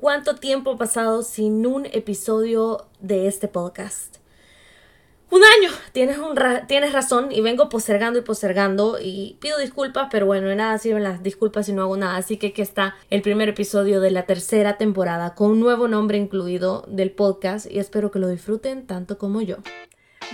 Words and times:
cuánto 0.00 0.34
tiempo 0.34 0.72
ha 0.72 0.78
pasado 0.78 1.22
sin 1.22 1.66
un 1.66 1.84
episodio 1.84 2.86
de 3.00 3.28
este 3.28 3.48
podcast. 3.48 4.16
Un 5.28 5.42
año, 5.44 5.70
tienes, 5.92 6.18
un 6.18 6.36
tienes 6.66 6.92
razón 6.92 7.30
y 7.30 7.40
vengo 7.40 7.68
postergando 7.68 8.18
y 8.18 8.22
postergando 8.22 8.98
y 9.00 9.36
pido 9.40 9.58
disculpas, 9.58 10.08
pero 10.10 10.26
bueno, 10.26 10.48
de 10.48 10.56
nada 10.56 10.78
sirven 10.78 11.04
las 11.04 11.22
disculpas 11.22 11.66
si 11.66 11.72
no 11.72 11.82
hago 11.82 11.96
nada, 11.96 12.16
así 12.16 12.38
que 12.38 12.48
aquí 12.48 12.62
está 12.62 12.96
el 13.10 13.22
primer 13.22 13.50
episodio 13.50 14.00
de 14.00 14.10
la 14.10 14.24
tercera 14.24 14.76
temporada 14.76 15.34
con 15.34 15.50
un 15.52 15.60
nuevo 15.60 15.86
nombre 15.86 16.18
incluido 16.18 16.84
del 16.88 17.12
podcast 17.12 17.70
y 17.70 17.78
espero 17.78 18.10
que 18.10 18.18
lo 18.18 18.28
disfruten 18.28 18.86
tanto 18.86 19.18
como 19.18 19.42
yo. 19.42 19.58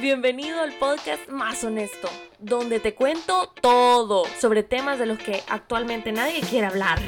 Bienvenido 0.00 0.60
al 0.60 0.72
podcast 0.78 1.28
más 1.28 1.64
honesto, 1.64 2.08
donde 2.38 2.80
te 2.80 2.94
cuento 2.94 3.52
todo 3.60 4.22
sobre 4.40 4.62
temas 4.62 4.98
de 4.98 5.06
los 5.06 5.18
que 5.18 5.42
actualmente 5.48 6.12
nadie 6.12 6.40
quiere 6.40 6.66
hablar 6.66 7.00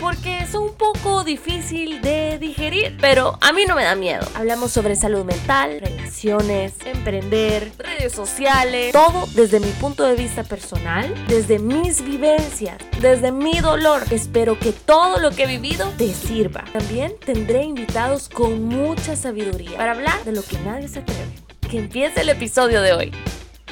porque 0.00 0.46
son 0.50 0.64
un 0.64 0.74
poco 0.74 1.24
difícil 1.24 2.00
de 2.00 2.38
digerir, 2.38 2.96
pero 3.00 3.38
a 3.40 3.52
mí 3.52 3.64
no 3.66 3.74
me 3.74 3.84
da 3.84 3.94
miedo. 3.94 4.26
Hablamos 4.34 4.72
sobre 4.72 4.96
salud 4.96 5.24
mental, 5.24 5.78
relaciones, 5.80 6.74
emprender, 6.84 7.70
redes 7.78 8.12
sociales, 8.12 8.92
todo 8.92 9.26
desde 9.34 9.60
mi 9.60 9.70
punto 9.72 10.04
de 10.04 10.14
vista 10.14 10.42
personal, 10.42 11.12
desde 11.28 11.58
mis 11.58 12.02
vivencias, 12.02 12.78
desde 13.00 13.30
mi 13.30 13.60
dolor. 13.60 14.02
Espero 14.10 14.58
que 14.58 14.72
todo 14.72 15.18
lo 15.18 15.30
que 15.30 15.44
he 15.44 15.46
vivido 15.46 15.92
te 15.98 16.12
sirva. 16.14 16.64
También 16.72 17.14
tendré 17.24 17.64
invitados 17.64 18.28
con 18.28 18.64
mucha 18.64 19.16
sabiduría 19.16 19.76
para 19.76 19.92
hablar 19.92 20.24
de 20.24 20.32
lo 20.32 20.42
que 20.42 20.58
nadie 20.60 20.88
se 20.88 21.00
atreve. 21.00 21.30
Que 21.70 21.78
empiece 21.78 22.22
el 22.22 22.30
episodio 22.30 22.80
de 22.82 22.92
hoy. 22.94 23.12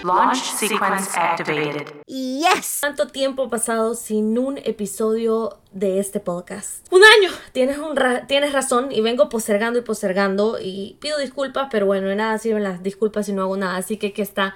Launch 0.04 0.38
sequence 0.38 1.18
activated. 1.18 1.88
Yes. 2.06 2.78
¿Cuánto 2.80 3.08
tiempo 3.08 3.44
ha 3.44 3.50
pasado 3.50 3.94
sin 3.94 4.38
un 4.38 4.58
episodio 4.58 5.58
de 5.72 5.98
este 5.98 6.20
podcast? 6.20 6.86
Un 6.92 7.02
año. 7.02 7.30
Tienes, 7.52 7.78
un 7.78 7.98
tienes 8.28 8.52
razón 8.52 8.92
y 8.92 9.00
vengo 9.00 9.28
postergando 9.28 9.78
y 9.78 9.82
postergando 9.82 10.58
y 10.60 10.96
pido 11.00 11.18
disculpas, 11.18 11.68
pero 11.70 11.86
bueno, 11.86 12.08
de 12.08 12.14
nada 12.14 12.38
sirven 12.38 12.62
las 12.62 12.82
disculpas 12.82 13.26
si 13.26 13.32
no 13.32 13.42
hago 13.42 13.56
nada. 13.56 13.76
Así 13.76 13.96
que 13.96 14.08
aquí 14.08 14.22
está 14.22 14.54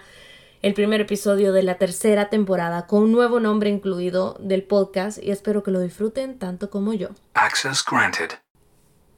el 0.63 0.75
primer 0.75 1.01
episodio 1.01 1.53
de 1.53 1.65
la 1.65 1.75
tercera 1.77 2.29
temporada 2.29 2.87
con 2.87 3.03
un 3.03 3.13
nuevo 3.13 3.41
nombre 3.41 3.69
incluido 3.69 4.37
del 4.39 4.63
podcast 4.63 5.19
y 5.21 5.33
espero 5.33 5.65
que 5.65 5.73
lo 5.73 5.81
disfruten 5.81 6.39
tanto 6.39 6.71
como 6.71 6.95
yo. 6.95 7.09
Access 7.35 7.85
granted. 7.85 8.31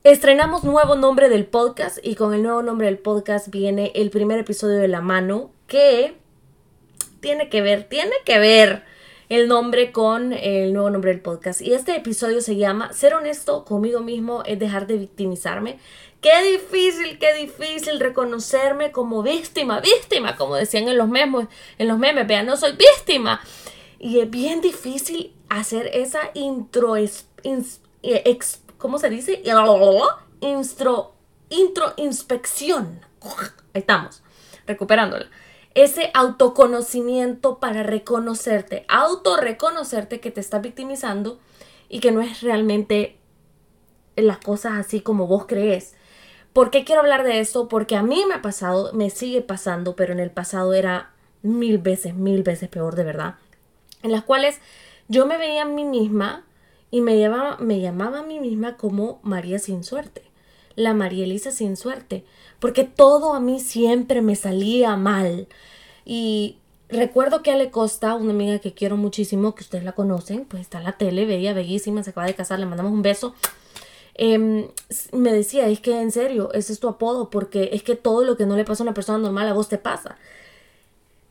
Estrenamos 0.04 0.64
nuevo 0.64 0.96
nombre 0.96 1.28
del 1.28 1.46
podcast 1.46 1.98
y 2.02 2.14
con 2.14 2.34
el 2.34 2.42
nuevo 2.42 2.62
nombre 2.62 2.86
del 2.86 2.98
podcast 2.98 3.48
viene 3.48 3.92
el 3.94 4.10
primer 4.10 4.38
episodio 4.38 4.78
de 4.78 4.88
La 4.88 5.00
Mano 5.00 5.53
que 5.66 6.16
tiene 7.20 7.48
que 7.48 7.62
ver, 7.62 7.84
tiene 7.84 8.12
que 8.24 8.38
ver 8.38 8.84
el 9.28 9.48
nombre 9.48 9.92
con 9.92 10.32
el 10.32 10.72
nuevo 10.72 10.90
nombre 10.90 11.10
del 11.10 11.20
podcast. 11.20 11.60
Y 11.60 11.72
este 11.72 11.96
episodio 11.96 12.40
se 12.40 12.56
llama 12.56 12.92
Ser 12.92 13.14
honesto 13.14 13.64
conmigo 13.64 14.00
mismo 14.00 14.42
es 14.44 14.58
dejar 14.58 14.86
de 14.86 14.98
victimizarme. 14.98 15.78
Qué 16.20 16.42
difícil, 16.52 17.18
qué 17.18 17.34
difícil 17.34 18.00
reconocerme 18.00 18.92
como 18.92 19.22
víctima, 19.22 19.80
víctima, 19.80 20.36
como 20.36 20.54
decían 20.56 20.88
en 20.88 20.96
los 20.96 21.08
memes, 21.08 21.48
en 21.78 21.88
los 21.88 21.98
memes, 21.98 22.26
vean, 22.26 22.46
no 22.46 22.56
soy 22.56 22.72
víctima. 22.72 23.40
Y 23.98 24.20
es 24.20 24.30
bien 24.30 24.60
difícil 24.60 25.34
hacer 25.48 25.90
esa 25.92 26.30
intro, 26.34 26.94
¿cómo 28.78 28.98
se 28.98 29.10
dice? 29.10 29.42
Intro, 30.40 31.14
intro 31.48 31.94
inspección. 31.96 33.00
Ahí 33.72 33.80
estamos, 33.80 34.22
recuperándola 34.66 35.26
ese 35.74 36.10
autoconocimiento 36.14 37.58
para 37.58 37.82
reconocerte, 37.82 38.84
autorreconocerte 38.88 40.20
que 40.20 40.30
te 40.30 40.40
estás 40.40 40.62
victimizando 40.62 41.38
y 41.88 42.00
que 42.00 42.12
no 42.12 42.20
es 42.22 42.42
realmente 42.42 43.18
las 44.16 44.38
cosas 44.38 44.74
así 44.74 45.00
como 45.00 45.26
vos 45.26 45.46
crees. 45.46 45.94
¿Por 46.52 46.70
qué 46.70 46.84
quiero 46.84 47.00
hablar 47.00 47.24
de 47.24 47.40
eso? 47.40 47.68
Porque 47.68 47.96
a 47.96 48.02
mí 48.02 48.24
me 48.28 48.34
ha 48.34 48.42
pasado, 48.42 48.92
me 48.92 49.10
sigue 49.10 49.42
pasando, 49.42 49.96
pero 49.96 50.12
en 50.12 50.20
el 50.20 50.30
pasado 50.30 50.72
era 50.72 51.10
mil 51.42 51.78
veces, 51.78 52.14
mil 52.14 52.44
veces 52.44 52.68
peor 52.68 52.94
de 52.94 53.04
verdad. 53.04 53.34
En 54.02 54.12
las 54.12 54.22
cuales 54.22 54.60
yo 55.08 55.26
me 55.26 55.36
veía 55.36 55.62
a 55.62 55.66
mí 55.66 55.84
misma 55.84 56.44
y 56.92 57.00
me 57.00 57.18
llamaba, 57.18 57.56
me 57.58 57.80
llamaba 57.80 58.20
a 58.20 58.22
mí 58.22 58.38
misma 58.38 58.76
como 58.76 59.18
María 59.24 59.58
sin 59.58 59.82
suerte. 59.82 60.22
La 60.76 60.94
María 60.94 61.24
Elisa 61.24 61.50
sin 61.50 61.76
suerte 61.76 62.24
porque 62.64 62.84
todo 62.84 63.34
a 63.34 63.40
mí 63.40 63.60
siempre 63.60 64.22
me 64.22 64.36
salía 64.36 64.96
mal. 64.96 65.48
Y 66.06 66.56
recuerdo 66.88 67.42
que 67.42 67.50
Ale 67.50 67.70
Costa, 67.70 68.14
una 68.14 68.32
amiga 68.32 68.58
que 68.58 68.72
quiero 68.72 68.96
muchísimo, 68.96 69.54
que 69.54 69.64
ustedes 69.64 69.84
la 69.84 69.92
conocen, 69.92 70.46
pues 70.46 70.62
está 70.62 70.78
en 70.78 70.84
la 70.84 70.92
tele, 70.92 71.26
bella, 71.26 71.52
bellísima, 71.52 72.02
se 72.02 72.08
acaba 72.08 72.26
de 72.26 72.32
casar, 72.32 72.58
le 72.58 72.64
mandamos 72.64 72.92
un 72.92 73.02
beso. 73.02 73.34
Em, 74.14 74.68
me 75.12 75.30
decía, 75.34 75.68
es 75.68 75.80
que 75.80 76.00
en 76.00 76.10
serio, 76.10 76.54
ese 76.54 76.72
es 76.72 76.80
tu 76.80 76.88
apodo, 76.88 77.28
porque 77.28 77.68
es 77.74 77.82
que 77.82 77.96
todo 77.96 78.24
lo 78.24 78.38
que 78.38 78.46
no 78.46 78.56
le 78.56 78.64
pasa 78.64 78.82
a 78.82 78.86
una 78.86 78.94
persona 78.94 79.18
normal 79.18 79.46
a 79.46 79.52
vos 79.52 79.68
te 79.68 79.76
pasa. 79.76 80.16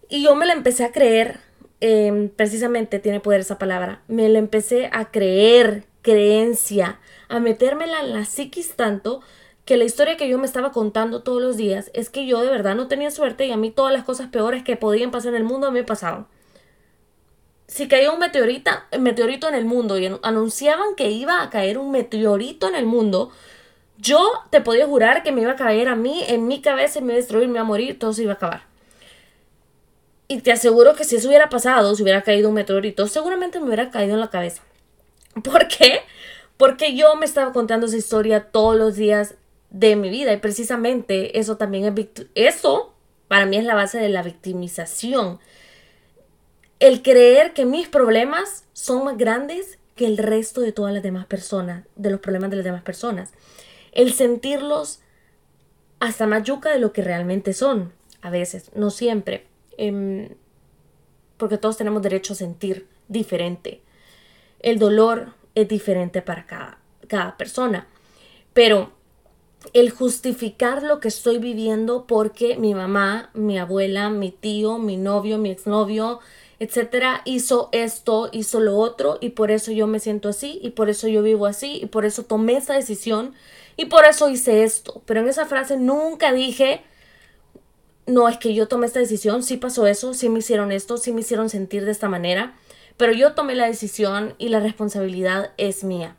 Y 0.09 0.21
yo 0.23 0.35
me 0.35 0.45
la 0.45 0.53
empecé 0.53 0.83
a 0.83 0.91
creer, 0.91 1.39
em, 1.79 2.29
precisamente 2.29 2.99
tiene 2.99 3.21
poder 3.21 3.41
esa 3.41 3.57
palabra, 3.57 4.03
me 4.07 4.29
la 4.29 4.37
empecé 4.37 4.87
a 4.91 5.09
creer, 5.09 5.85
creencia, 6.03 6.99
a 7.29 7.39
metérmela 7.39 8.01
en 8.01 8.13
la 8.13 8.25
psiquis 8.25 8.75
tanto 8.75 9.21
que 9.65 9.77
la 9.77 9.85
historia 9.85 10.17
que 10.17 10.29
yo 10.29 10.37
me 10.37 10.45
estaba 10.45 10.71
contando 10.71 11.23
todos 11.23 11.41
los 11.41 11.57
días 11.57 11.89
es 11.93 12.09
que 12.09 12.27
yo 12.27 12.41
de 12.41 12.51
verdad 12.51 12.75
no 12.75 12.87
tenía 12.87 13.09
suerte 13.09 13.47
y 13.47 13.51
a 13.51 13.57
mí 13.57 13.71
todas 13.71 13.93
las 13.93 14.03
cosas 14.03 14.27
peores 14.27 14.63
que 14.63 14.75
podían 14.75 15.09
pasar 15.09 15.29
en 15.29 15.37
el 15.37 15.43
mundo 15.45 15.71
me 15.71 15.83
pasaban. 15.83 16.27
Si 17.67 17.87
caía 17.87 18.11
un 18.11 18.19
meteorita, 18.19 18.87
meteorito 18.99 19.47
en 19.47 19.55
el 19.55 19.65
mundo 19.65 19.97
y 19.97 20.05
anunciaban 20.21 20.95
que 20.95 21.09
iba 21.11 21.41
a 21.41 21.49
caer 21.49 21.77
un 21.77 21.91
meteorito 21.91 22.67
en 22.67 22.75
el 22.75 22.85
mundo, 22.85 23.31
yo 23.97 24.31
te 24.49 24.59
podía 24.59 24.85
jurar 24.85 25.23
que 25.23 25.31
me 25.31 25.41
iba 25.41 25.53
a 25.53 25.55
caer 25.55 25.87
a 25.87 25.95
mí, 25.95 26.23
en 26.27 26.45
mi 26.45 26.61
cabeza, 26.61 26.99
me 26.99 27.07
iba 27.07 27.13
a 27.13 27.17
destruir, 27.17 27.47
me 27.47 27.53
iba 27.53 27.61
a 27.61 27.63
morir, 27.63 27.97
todo 27.97 28.11
se 28.11 28.23
iba 28.23 28.33
a 28.33 28.35
acabar. 28.35 28.63
Y 30.27 30.41
te 30.41 30.51
aseguro 30.51 30.93
que 30.95 31.05
si 31.05 31.15
eso 31.15 31.29
hubiera 31.29 31.49
pasado, 31.49 31.95
si 31.95 32.03
hubiera 32.03 32.21
caído 32.21 32.49
un 32.49 32.55
meteorito, 32.55 33.07
seguramente 33.07 33.59
me 33.59 33.67
hubiera 33.67 33.91
caído 33.91 34.15
en 34.15 34.19
la 34.19 34.29
cabeza. 34.29 34.61
¿Por 35.43 35.67
qué? 35.67 36.01
Porque 36.57 36.95
yo 36.95 37.15
me 37.15 37.25
estaba 37.25 37.51
contando 37.51 37.87
esa 37.87 37.97
historia 37.97 38.51
todos 38.51 38.75
los 38.75 38.95
días 38.95 39.35
de 39.69 39.95
mi 39.95 40.09
vida 40.09 40.33
y 40.33 40.37
precisamente 40.37 41.39
eso 41.39 41.57
también 41.57 41.85
es 41.85 42.27
eso 42.35 42.93
para 43.27 43.47
mí 43.47 43.57
es 43.57 43.63
la 43.63 43.73
base 43.73 43.97
de 43.97 44.09
la 44.09 44.21
victimización. 44.21 45.39
El 46.79 47.01
creer 47.01 47.53
que 47.53 47.65
mis 47.65 47.87
problemas 47.87 48.65
son 48.73 49.05
más 49.05 49.17
grandes 49.17 49.79
que 49.95 50.05
el 50.05 50.17
resto 50.17 50.61
de 50.61 50.71
todas 50.71 50.93
las 50.93 51.01
demás 51.01 51.25
personas, 51.25 51.85
de 51.95 52.11
los 52.11 52.19
problemas 52.19 52.51
de 52.51 52.57
las 52.57 52.65
demás 52.65 52.83
personas. 52.83 53.31
El 53.91 54.13
sentirlos 54.13 54.99
hasta 55.99 56.27
más 56.27 56.43
de 56.43 56.79
lo 56.79 56.93
que 56.93 57.01
realmente 57.01 57.53
son, 57.53 57.93
a 58.21 58.29
veces, 58.29 58.69
no 58.75 58.91
siempre, 58.91 59.47
em, 59.77 60.29
porque 61.37 61.57
todos 61.57 61.77
tenemos 61.77 62.01
derecho 62.01 62.33
a 62.33 62.35
sentir 62.35 62.87
diferente. 63.07 63.81
El 64.63 64.79
dolor 64.79 65.33
es 65.53 65.67
diferente 65.67 66.23
para 66.23 66.47
cada, 66.47 66.79
cada 67.07 67.37
persona, 67.37 67.87
pero 68.53 68.91
el 69.73 69.91
justificar 69.91 70.83
lo 70.83 70.99
que 70.99 71.07
estoy 71.07 71.37
viviendo 71.37 72.05
porque 72.05 72.57
mi 72.57 72.73
mamá, 72.73 73.29
mi 73.33 73.57
abuela, 73.59 74.09
mi 74.09 74.31
tío, 74.31 74.77
mi 74.77 74.97
novio, 74.97 75.37
mi 75.37 75.51
exnovio, 75.51 76.19
etcétera, 76.59 77.21
hizo 77.25 77.69
esto, 77.71 78.29
hizo 78.31 78.59
lo 78.59 78.77
otro 78.77 79.17
y 79.21 79.29
por 79.29 79.51
eso 79.51 79.71
yo 79.71 79.87
me 79.87 79.99
siento 79.99 80.29
así 80.29 80.59
y 80.61 80.71
por 80.71 80.89
eso 80.89 81.07
yo 81.07 81.21
vivo 81.21 81.45
así 81.45 81.79
y 81.81 81.85
por 81.85 82.05
eso 82.05 82.23
tomé 82.23 82.57
esa 82.57 82.73
decisión 82.73 83.33
y 83.77 83.85
por 83.85 84.05
eso 84.05 84.29
hice 84.29 84.63
esto. 84.63 85.01
Pero 85.05 85.21
en 85.21 85.27
esa 85.27 85.45
frase 85.45 85.77
nunca 85.77 86.31
dije, 86.33 86.81
no, 88.05 88.27
es 88.27 88.37
que 88.37 88.53
yo 88.53 88.67
tomé 88.67 88.87
esta 88.87 88.99
decisión, 88.99 89.43
sí 89.43 89.57
pasó 89.57 89.87
eso, 89.87 90.13
sí 90.13 90.29
me 90.29 90.39
hicieron 90.39 90.71
esto, 90.71 90.97
sí 90.97 91.11
me 91.11 91.21
hicieron 91.21 91.49
sentir 91.49 91.85
de 91.85 91.91
esta 91.91 92.09
manera, 92.09 92.55
pero 92.97 93.13
yo 93.13 93.33
tomé 93.33 93.55
la 93.55 93.67
decisión 93.67 94.35
y 94.37 94.49
la 94.49 94.59
responsabilidad 94.59 95.51
es 95.57 95.83
mía. 95.83 96.17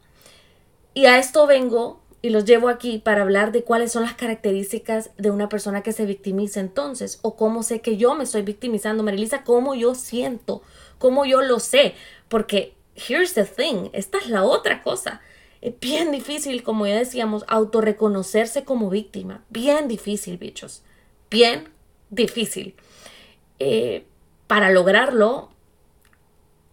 Y 0.94 1.06
a 1.06 1.18
esto 1.18 1.46
vengo 1.46 2.00
y 2.22 2.30
los 2.30 2.44
llevo 2.44 2.68
aquí 2.68 2.98
para 2.98 3.22
hablar 3.22 3.52
de 3.52 3.64
cuáles 3.64 3.92
son 3.92 4.02
las 4.02 4.14
características 4.14 5.10
de 5.18 5.30
una 5.30 5.48
persona 5.48 5.82
que 5.82 5.92
se 5.92 6.06
victimiza 6.06 6.60
entonces 6.60 7.18
o 7.22 7.36
cómo 7.36 7.62
sé 7.62 7.80
que 7.80 7.96
yo 7.96 8.14
me 8.14 8.24
estoy 8.24 8.42
victimizando, 8.42 9.02
Marilisa, 9.02 9.44
cómo 9.44 9.74
yo 9.74 9.94
siento, 9.94 10.62
cómo 10.98 11.26
yo 11.26 11.42
lo 11.42 11.60
sé, 11.60 11.94
porque 12.28 12.74
here's 12.94 13.34
the 13.34 13.44
thing, 13.44 13.90
esta 13.92 14.18
es 14.18 14.28
la 14.28 14.44
otra 14.44 14.82
cosa. 14.82 15.20
Es 15.60 15.78
bien 15.80 16.12
difícil, 16.12 16.62
como 16.62 16.86
ya 16.86 16.96
decíamos, 16.96 17.44
autorreconocerse 17.48 18.64
como 18.64 18.90
víctima. 18.90 19.42
Bien 19.48 19.88
difícil, 19.88 20.36
bichos. 20.36 20.82
Bien 21.30 21.70
difícil. 22.10 22.74
Eh, 23.58 24.04
para 24.46 24.70
lograrlo, 24.70 25.50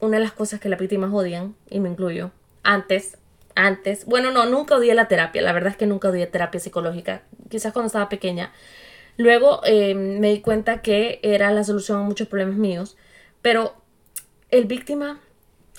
una 0.01 0.18
de 0.18 0.24
las 0.24 0.33
cosas 0.33 0.59
que 0.59 0.69
las 0.69 0.80
víctimas 0.80 1.12
odian, 1.13 1.56
y 1.69 1.80
me 1.80 1.89
incluyo, 1.89 2.31
antes 2.63 3.18
antes, 3.56 4.06
bueno, 4.06 4.31
no, 4.31 4.45
nunca 4.45 4.75
odié 4.75 4.94
la 4.95 5.07
terapia, 5.07 5.42
la 5.42 5.53
verdad 5.53 5.71
es 5.71 5.77
que 5.77 5.88
nunca 5.88 6.09
odié 6.09 6.27
terapia 6.27 6.59
psicológica, 6.59 7.24
quizás 7.50 7.74
cuando 7.74 7.88
estaba 7.88 8.09
pequeña. 8.09 8.51
Luego 9.18 9.62
em, 9.65 10.19
me 10.19 10.30
di 10.30 10.42
cuenta 10.42 10.81
que 10.81 11.19
era 11.21 11.51
la 11.51 11.63
solución 11.63 12.00
a 12.00 12.03
muchos 12.03 12.27
problemas 12.27 12.56
míos, 12.56 12.98
pero 13.42 13.75
el 14.50 14.65
víctima, 14.65 15.19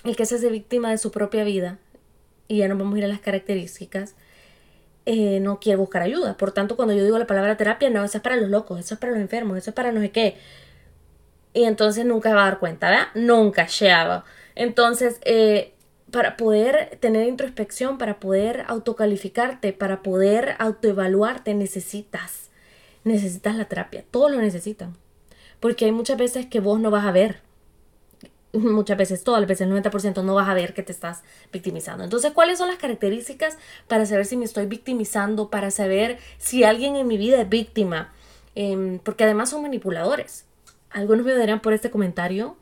el 0.04 0.16
que 0.16 0.26
se 0.26 0.36
hace 0.36 0.48
víctima 0.50 0.90
de 0.90 0.98
su 0.98 1.10
propia 1.10 1.44
vida, 1.44 1.78
y 2.48 2.58
ya 2.58 2.68
no 2.68 2.76
vamos 2.76 2.94
a 2.94 2.98
ir 2.98 3.04
a 3.04 3.08
las 3.08 3.20
características, 3.20 4.14
eh, 5.06 5.40
no 5.40 5.58
quiere 5.58 5.78
buscar 5.78 6.02
ayuda. 6.02 6.36
Por 6.36 6.52
tanto, 6.52 6.76
cuando 6.76 6.94
yo 6.94 7.04
digo 7.04 7.18
la 7.18 7.26
palabra 7.26 7.56
terapia, 7.56 7.90
no, 7.90 8.04
eso 8.04 8.18
es 8.18 8.22
para 8.22 8.36
los 8.36 8.50
locos, 8.50 8.78
eso 8.78 8.94
es 8.94 9.00
para 9.00 9.12
los 9.12 9.20
enfermos, 9.20 9.58
eso 9.58 9.70
es 9.70 9.74
para 9.74 9.92
no 9.92 10.00
sé 10.00 10.10
qué. 10.10 10.36
Y 11.54 11.64
entonces 11.64 12.04
nunca 12.06 12.34
va 12.34 12.42
a 12.42 12.44
dar 12.46 12.58
cuenta, 12.58 12.90
¿verdad? 12.90 13.08
Nunca, 13.14 13.66
lleva. 13.66 14.24
Entonces, 14.54 15.18
eh, 15.24 15.72
para 16.10 16.36
poder 16.36 16.98
tener 17.00 17.26
introspección, 17.26 17.98
para 17.98 18.20
poder 18.20 18.64
autocalificarte, 18.68 19.72
para 19.72 20.02
poder 20.02 20.56
autoevaluarte, 20.58 21.54
necesitas, 21.54 22.50
necesitas 23.04 23.56
la 23.56 23.64
terapia. 23.64 24.04
Todos 24.10 24.30
lo 24.30 24.38
necesitan. 24.38 24.96
Porque 25.58 25.86
hay 25.86 25.92
muchas 25.92 26.18
veces 26.18 26.46
que 26.46 26.60
vos 26.60 26.80
no 26.80 26.90
vas 26.90 27.06
a 27.06 27.12
ver. 27.12 27.40
Muchas 28.52 28.98
veces, 28.98 29.24
todas 29.24 29.40
las 29.40 29.48
veces, 29.48 29.66
el 29.66 29.72
90% 29.72 30.22
no 30.22 30.34
vas 30.34 30.48
a 30.48 30.54
ver 30.54 30.74
que 30.74 30.82
te 30.82 30.92
estás 30.92 31.22
victimizando. 31.50 32.04
Entonces, 32.04 32.32
¿cuáles 32.32 32.58
son 32.58 32.68
las 32.68 32.76
características 32.76 33.56
para 33.88 34.04
saber 34.04 34.26
si 34.26 34.36
me 34.36 34.44
estoy 34.44 34.66
victimizando? 34.66 35.48
Para 35.48 35.70
saber 35.70 36.18
si 36.36 36.62
alguien 36.64 36.96
en 36.96 37.06
mi 37.06 37.16
vida 37.16 37.40
es 37.40 37.48
víctima. 37.48 38.12
Em, 38.54 38.98
porque 38.98 39.24
además 39.24 39.48
son 39.48 39.62
manipuladores. 39.62 40.44
Algunos 40.92 41.24
me 41.24 41.34
darán 41.34 41.60
por 41.60 41.72
este 41.72 41.90
comentario, 41.90 42.56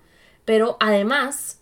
pero 0.44 0.76
además, 0.80 1.60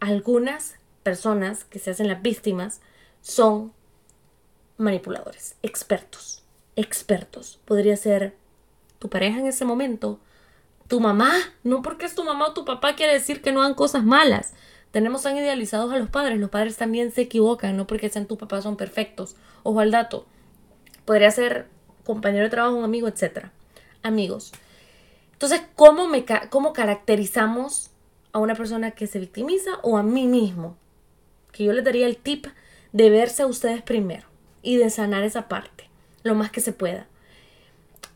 algunas 0.00 0.76
personas 1.02 1.64
que 1.64 1.78
se 1.78 1.90
hacen 1.90 2.08
las 2.08 2.22
víctimas 2.22 2.80
son 3.20 3.72
manipuladores, 4.76 5.56
expertos, 5.62 6.42
expertos. 6.76 7.60
Podría 7.64 7.96
ser 7.96 8.34
tu 8.98 9.08
pareja 9.08 9.38
en 9.38 9.46
ese 9.46 9.64
momento, 9.64 10.18
tu 10.88 11.00
mamá, 11.00 11.32
no 11.62 11.82
porque 11.82 12.06
es 12.06 12.14
tu 12.14 12.24
mamá 12.24 12.48
o 12.48 12.54
tu 12.54 12.64
papá 12.64 12.94
quiere 12.94 13.12
decir 13.12 13.40
que 13.40 13.52
no 13.52 13.62
hagan 13.62 13.74
cosas 13.74 14.04
malas. 14.04 14.54
Tenemos 14.90 15.22
tan 15.22 15.36
idealizados 15.36 15.92
a 15.92 15.98
los 15.98 16.08
padres, 16.08 16.38
los 16.38 16.50
padres 16.50 16.76
también 16.76 17.10
se 17.10 17.22
equivocan, 17.22 17.76
no 17.76 17.86
porque 17.86 18.08
sean 18.10 18.26
tu 18.26 18.38
papá 18.38 18.62
son 18.62 18.76
perfectos. 18.76 19.36
Ojo 19.62 19.80
al 19.80 19.90
dato. 19.90 20.26
Podría 21.04 21.30
ser 21.30 21.66
compañero 22.04 22.44
de 22.44 22.50
trabajo, 22.50 22.76
un 22.76 22.84
amigo, 22.84 23.08
etc. 23.08 23.46
Amigos. 24.02 24.52
Entonces, 25.44 25.68
¿cómo, 25.76 26.08
¿cómo 26.48 26.72
caracterizamos 26.72 27.90
a 28.32 28.38
una 28.38 28.54
persona 28.54 28.92
que 28.92 29.06
se 29.06 29.20
victimiza 29.20 29.72
o 29.82 29.98
a 29.98 30.02
mí 30.02 30.26
mismo? 30.26 30.78
que 31.52 31.64
yo 31.64 31.72
les 31.72 31.84
daría 31.84 32.06
el 32.06 32.16
tip 32.16 32.46
de 32.92 33.10
verse 33.10 33.42
a 33.42 33.46
ustedes 33.46 33.82
primero 33.82 34.26
y 34.62 34.76
de 34.76 34.88
sanar 34.88 35.22
esa 35.22 35.46
parte 35.46 35.90
lo 36.22 36.34
más 36.34 36.50
que 36.50 36.62
se 36.62 36.72
pueda. 36.72 37.06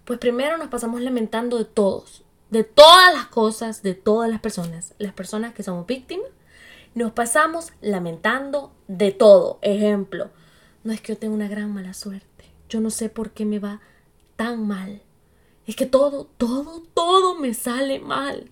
Pues 0.07 0.19
primero 0.19 0.57
nos 0.57 0.69
pasamos 0.69 1.03
lamentando 1.03 1.59
de 1.59 1.67
todos, 1.67 2.25
de 2.49 2.65
todas 2.65 3.13
las 3.13 3.27
cosas, 3.27 3.83
de 3.83 3.95
todas 3.95 4.31
las 4.31 4.41
personas, 4.41 4.95
las 4.97 5.13
personas 5.13 5.53
que 5.53 5.63
somos 5.63 5.87
víctimas, 5.87 6.31
nos 6.95 7.13
pasamos 7.13 7.75
lamentando 7.83 8.73
de 8.89 9.13
todo. 9.13 9.59
Ejemplo, 9.61 10.31
no 10.83 10.95
es 10.95 11.03
que 11.03 11.13
yo 11.13 11.19
tenga 11.19 11.35
una 11.35 11.49
gran 11.49 11.73
mala 11.73 11.93
suerte, 11.93 12.47
yo 12.71 12.81
no 12.81 12.89
sé 12.89 13.11
por 13.11 13.33
qué 13.33 13.45
me 13.45 13.59
va 13.59 13.83
tan 14.37 14.67
mal. 14.67 15.03
Es 15.69 15.77
que 15.77 15.87
todo, 15.87 16.27
todo, 16.39 16.83
todo 16.95 17.37
me 17.37 17.53
sale 17.53 18.01
mal. 18.01 18.51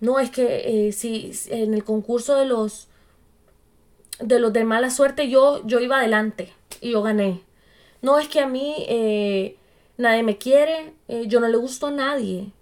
No 0.00 0.20
es 0.20 0.30
que 0.30 0.86
eh, 0.88 0.92
si 0.92 1.32
en 1.48 1.74
el 1.74 1.82
concurso 1.84 2.36
de 2.36 2.46
los 2.46 2.88
de 4.20 4.38
los 4.38 4.52
de 4.52 4.62
mala 4.62 4.90
suerte 4.90 5.28
yo, 5.28 5.66
yo 5.66 5.80
iba 5.80 5.98
adelante 5.98 6.52
y 6.80 6.92
yo 6.92 7.02
gané. 7.02 7.42
No 8.00 8.20
es 8.20 8.28
que 8.28 8.38
a 8.38 8.46
mí 8.46 8.86
eh, 8.88 9.56
nadie 9.98 10.22
me 10.22 10.38
quiere, 10.38 10.94
eh, 11.08 11.24
yo 11.26 11.40
no 11.40 11.48
le 11.48 11.56
gusto 11.56 11.88
a 11.88 11.90
nadie. 11.90 12.52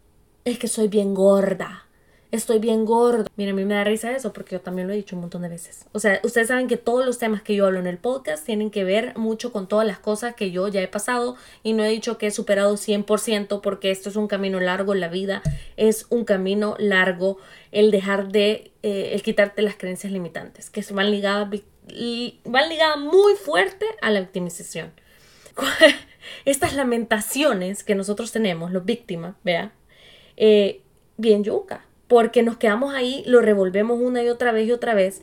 Es 0.46 0.58
que 0.58 0.66
soy 0.66 0.88
bien 0.88 1.12
gorda 1.14 1.86
estoy 2.32 2.58
bien 2.58 2.86
gordo. 2.86 3.26
Miren, 3.36 3.54
a 3.54 3.56
mí 3.56 3.64
me 3.64 3.74
da 3.74 3.84
risa 3.84 4.10
eso 4.10 4.32
porque 4.32 4.56
yo 4.56 4.60
también 4.60 4.88
lo 4.88 4.94
he 4.94 4.96
dicho 4.96 5.14
un 5.14 5.20
montón 5.20 5.42
de 5.42 5.48
veces. 5.48 5.84
O 5.92 6.00
sea, 6.00 6.18
ustedes 6.24 6.48
saben 6.48 6.66
que 6.66 6.78
todos 6.78 7.04
los 7.04 7.18
temas 7.18 7.42
que 7.42 7.54
yo 7.54 7.66
hablo 7.66 7.78
en 7.78 7.86
el 7.86 7.98
podcast 7.98 8.44
tienen 8.44 8.70
que 8.70 8.84
ver 8.84 9.16
mucho 9.16 9.52
con 9.52 9.68
todas 9.68 9.86
las 9.86 9.98
cosas 9.98 10.34
que 10.34 10.50
yo 10.50 10.66
ya 10.68 10.80
he 10.80 10.88
pasado 10.88 11.36
y 11.62 11.74
no 11.74 11.84
he 11.84 11.90
dicho 11.90 12.16
que 12.16 12.28
he 12.28 12.30
superado 12.30 12.76
100% 12.76 13.60
porque 13.60 13.90
esto 13.90 14.08
es 14.08 14.16
un 14.16 14.28
camino 14.28 14.60
largo, 14.60 14.94
la 14.94 15.08
vida 15.08 15.42
es 15.76 16.06
un 16.08 16.24
camino 16.24 16.74
largo, 16.78 17.36
el 17.70 17.90
dejar 17.90 18.32
de, 18.32 18.72
eh, 18.82 19.10
el 19.12 19.22
quitarte 19.22 19.60
las 19.60 19.76
creencias 19.76 20.12
limitantes, 20.12 20.70
que 20.70 20.82
van 20.92 21.10
ligadas, 21.10 21.48
van 22.44 22.68
ligadas 22.70 22.98
muy 22.98 23.34
fuerte 23.34 23.84
a 24.00 24.10
la 24.10 24.20
victimización. 24.20 24.90
Estas 26.46 26.74
lamentaciones 26.74 27.84
que 27.84 27.94
nosotros 27.94 28.32
tenemos, 28.32 28.72
los 28.72 28.86
víctimas, 28.86 29.34
vea, 29.44 29.72
eh, 30.38 30.80
bien 31.18 31.44
yuca 31.44 31.84
porque 32.12 32.42
nos 32.42 32.58
quedamos 32.58 32.92
ahí, 32.92 33.22
lo 33.24 33.40
revolvemos 33.40 33.98
una 33.98 34.22
y 34.22 34.28
otra 34.28 34.52
vez 34.52 34.68
y 34.68 34.72
otra 34.72 34.92
vez 34.92 35.22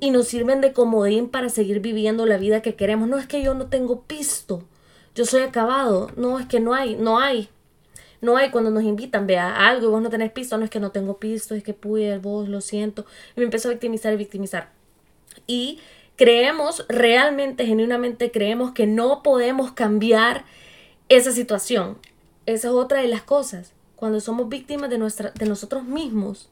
y 0.00 0.12
nos 0.12 0.28
sirven 0.28 0.62
de 0.62 0.72
comodín 0.72 1.28
para 1.28 1.50
seguir 1.50 1.80
viviendo 1.80 2.24
la 2.24 2.38
vida 2.38 2.62
que 2.62 2.74
queremos. 2.74 3.06
No 3.06 3.18
es 3.18 3.26
que 3.26 3.42
yo 3.42 3.52
no 3.52 3.66
tengo 3.66 4.00
pisto, 4.04 4.64
yo 5.14 5.26
soy 5.26 5.42
acabado, 5.42 6.10
no 6.16 6.38
es 6.38 6.46
que 6.46 6.58
no 6.58 6.72
hay, 6.72 6.96
no 6.96 7.18
hay. 7.18 7.50
No 8.22 8.38
hay 8.38 8.50
cuando 8.50 8.70
nos 8.70 8.82
invitan, 8.82 9.26
vea 9.26 9.68
algo 9.68 9.88
y 9.88 9.90
vos 9.90 10.00
no 10.00 10.08
tenés 10.08 10.32
pisto, 10.32 10.56
no 10.56 10.64
es 10.64 10.70
que 10.70 10.80
no 10.80 10.90
tengo 10.90 11.18
pisto, 11.18 11.54
es 11.54 11.62
que 11.62 11.74
pude, 11.74 12.16
vos 12.16 12.48
lo 12.48 12.62
siento. 12.62 13.04
Y 13.36 13.40
me 13.40 13.44
empezó 13.44 13.68
a 13.68 13.72
victimizar 13.72 14.14
y 14.14 14.16
victimizar. 14.16 14.70
Y 15.46 15.80
creemos, 16.16 16.86
realmente, 16.88 17.66
genuinamente 17.66 18.30
creemos 18.30 18.72
que 18.72 18.86
no 18.86 19.22
podemos 19.22 19.72
cambiar 19.72 20.46
esa 21.10 21.30
situación. 21.30 21.98
Esa 22.46 22.68
es 22.68 22.74
otra 22.74 23.02
de 23.02 23.08
las 23.08 23.20
cosas 23.20 23.74
cuando 24.02 24.18
somos 24.18 24.48
víctimas 24.48 24.90
de, 24.90 24.98
nuestra, 24.98 25.30
de 25.30 25.46
nosotros 25.46 25.84
mismos, 25.84 26.48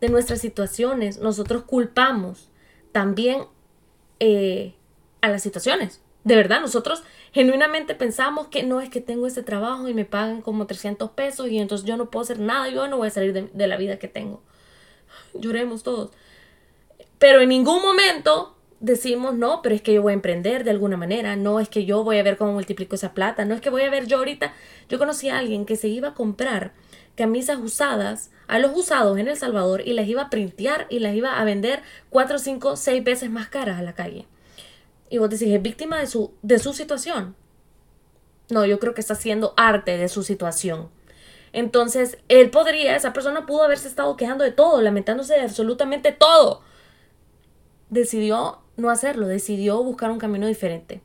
de 0.00 0.08
nuestras 0.08 0.40
situaciones, 0.40 1.18
nosotros 1.18 1.64
culpamos 1.64 2.48
también 2.92 3.42
eh, 4.20 4.72
a 5.20 5.28
las 5.28 5.42
situaciones. 5.42 6.00
De 6.24 6.34
verdad, 6.34 6.62
nosotros 6.62 7.02
genuinamente 7.30 7.94
pensamos 7.94 8.46
que 8.46 8.62
no 8.62 8.80
es 8.80 8.88
que 8.88 9.02
tengo 9.02 9.26
ese 9.26 9.42
trabajo 9.42 9.86
y 9.86 9.92
me 9.92 10.06
pagan 10.06 10.40
como 10.40 10.66
300 10.66 11.10
pesos 11.10 11.50
y 11.50 11.58
entonces 11.58 11.86
yo 11.86 11.98
no 11.98 12.08
puedo 12.08 12.22
hacer 12.22 12.40
nada, 12.40 12.70
yo 12.70 12.88
no 12.88 12.96
voy 12.96 13.08
a 13.08 13.10
salir 13.10 13.50
de 13.52 13.66
la 13.66 13.76
vida 13.76 13.98
que 13.98 14.08
tengo. 14.08 14.40
Lloremos 15.34 15.82
todos. 15.82 16.10
Pero 17.18 17.42
en 17.42 17.50
ningún 17.50 17.82
momento 17.82 18.56
decimos, 18.80 19.34
no, 19.34 19.60
pero 19.62 19.74
es 19.74 19.82
que 19.82 19.92
yo 19.94 20.02
voy 20.02 20.12
a 20.12 20.14
emprender 20.14 20.64
de 20.64 20.70
alguna 20.70 20.96
manera, 20.96 21.36
no 21.36 21.60
es 21.60 21.68
que 21.68 21.84
yo 21.84 22.04
voy 22.04 22.18
a 22.18 22.22
ver 22.22 22.36
cómo 22.36 22.52
multiplico 22.52 22.94
esa 22.94 23.12
plata, 23.12 23.44
no 23.44 23.54
es 23.54 23.60
que 23.60 23.70
voy 23.70 23.82
a 23.82 23.90
ver 23.90 24.06
yo 24.06 24.18
ahorita, 24.18 24.54
yo 24.88 24.98
conocí 24.98 25.28
a 25.28 25.38
alguien 25.38 25.66
que 25.66 25.76
se 25.76 25.88
iba 25.88 26.08
a 26.08 26.14
comprar 26.14 26.72
camisas 27.16 27.58
usadas 27.58 28.30
a 28.46 28.58
los 28.60 28.76
usados 28.76 29.18
en 29.18 29.26
El 29.26 29.36
Salvador 29.36 29.82
y 29.84 29.92
las 29.92 30.06
iba 30.06 30.22
a 30.22 30.30
printear 30.30 30.86
y 30.88 31.00
las 31.00 31.14
iba 31.14 31.38
a 31.38 31.44
vender 31.44 31.82
cuatro, 32.10 32.38
cinco, 32.38 32.76
seis 32.76 33.02
veces 33.02 33.30
más 33.30 33.48
caras 33.48 33.78
a 33.78 33.82
la 33.82 33.94
calle. 33.94 34.26
Y 35.10 35.18
vos 35.18 35.28
decís, 35.28 35.48
¿es 35.48 35.60
víctima 35.60 35.98
de 35.98 36.06
su, 36.06 36.32
de 36.42 36.58
su 36.58 36.72
situación? 36.72 37.34
No, 38.50 38.64
yo 38.64 38.78
creo 38.78 38.94
que 38.94 39.00
está 39.00 39.14
haciendo 39.14 39.52
arte 39.56 39.96
de 39.96 40.08
su 40.08 40.22
situación. 40.22 40.90
Entonces, 41.52 42.18
él 42.28 42.50
podría, 42.50 42.94
esa 42.94 43.12
persona 43.12 43.46
pudo 43.46 43.64
haberse 43.64 43.88
estado 43.88 44.16
quejando 44.16 44.44
de 44.44 44.52
todo, 44.52 44.80
lamentándose 44.80 45.34
de 45.34 45.40
absolutamente 45.40 46.12
todo. 46.12 46.62
Decidió 47.90 48.58
no 48.76 48.90
hacerlo, 48.90 49.26
decidió 49.26 49.82
buscar 49.82 50.10
un 50.10 50.18
camino 50.18 50.46
diferente. 50.46 51.00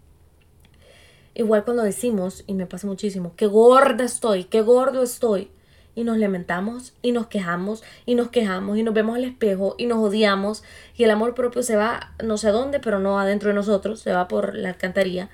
Igual 1.36 1.64
cuando 1.64 1.84
decimos, 1.84 2.44
y 2.46 2.54
me 2.54 2.68
pasa 2.68 2.86
muchísimo, 2.86 3.34
qué 3.36 3.48
gorda 3.48 4.04
estoy, 4.04 4.44
qué 4.44 4.62
gordo 4.62 5.02
estoy, 5.02 5.50
y 5.96 6.04
nos 6.04 6.18
lamentamos 6.18 6.94
y 7.02 7.12
nos 7.12 7.28
quejamos 7.28 7.84
y 8.06 8.16
nos 8.16 8.30
quejamos 8.30 8.78
y 8.78 8.84
nos 8.84 8.94
vemos 8.94 9.16
al 9.16 9.26
espejo 9.26 9.76
y 9.78 9.86
nos 9.86 10.00
odiamos 10.00 10.64
y 10.96 11.04
el 11.04 11.12
amor 11.12 11.36
propio 11.36 11.62
se 11.64 11.76
va 11.76 12.14
no 12.24 12.38
sé 12.38 12.50
dónde, 12.50 12.80
pero 12.80 13.00
no 13.00 13.20
adentro 13.20 13.50
de 13.50 13.56
nosotros, 13.56 14.00
se 14.00 14.12
va 14.12 14.28
por 14.28 14.56
la 14.56 14.70
alcantarilla. 14.70 15.30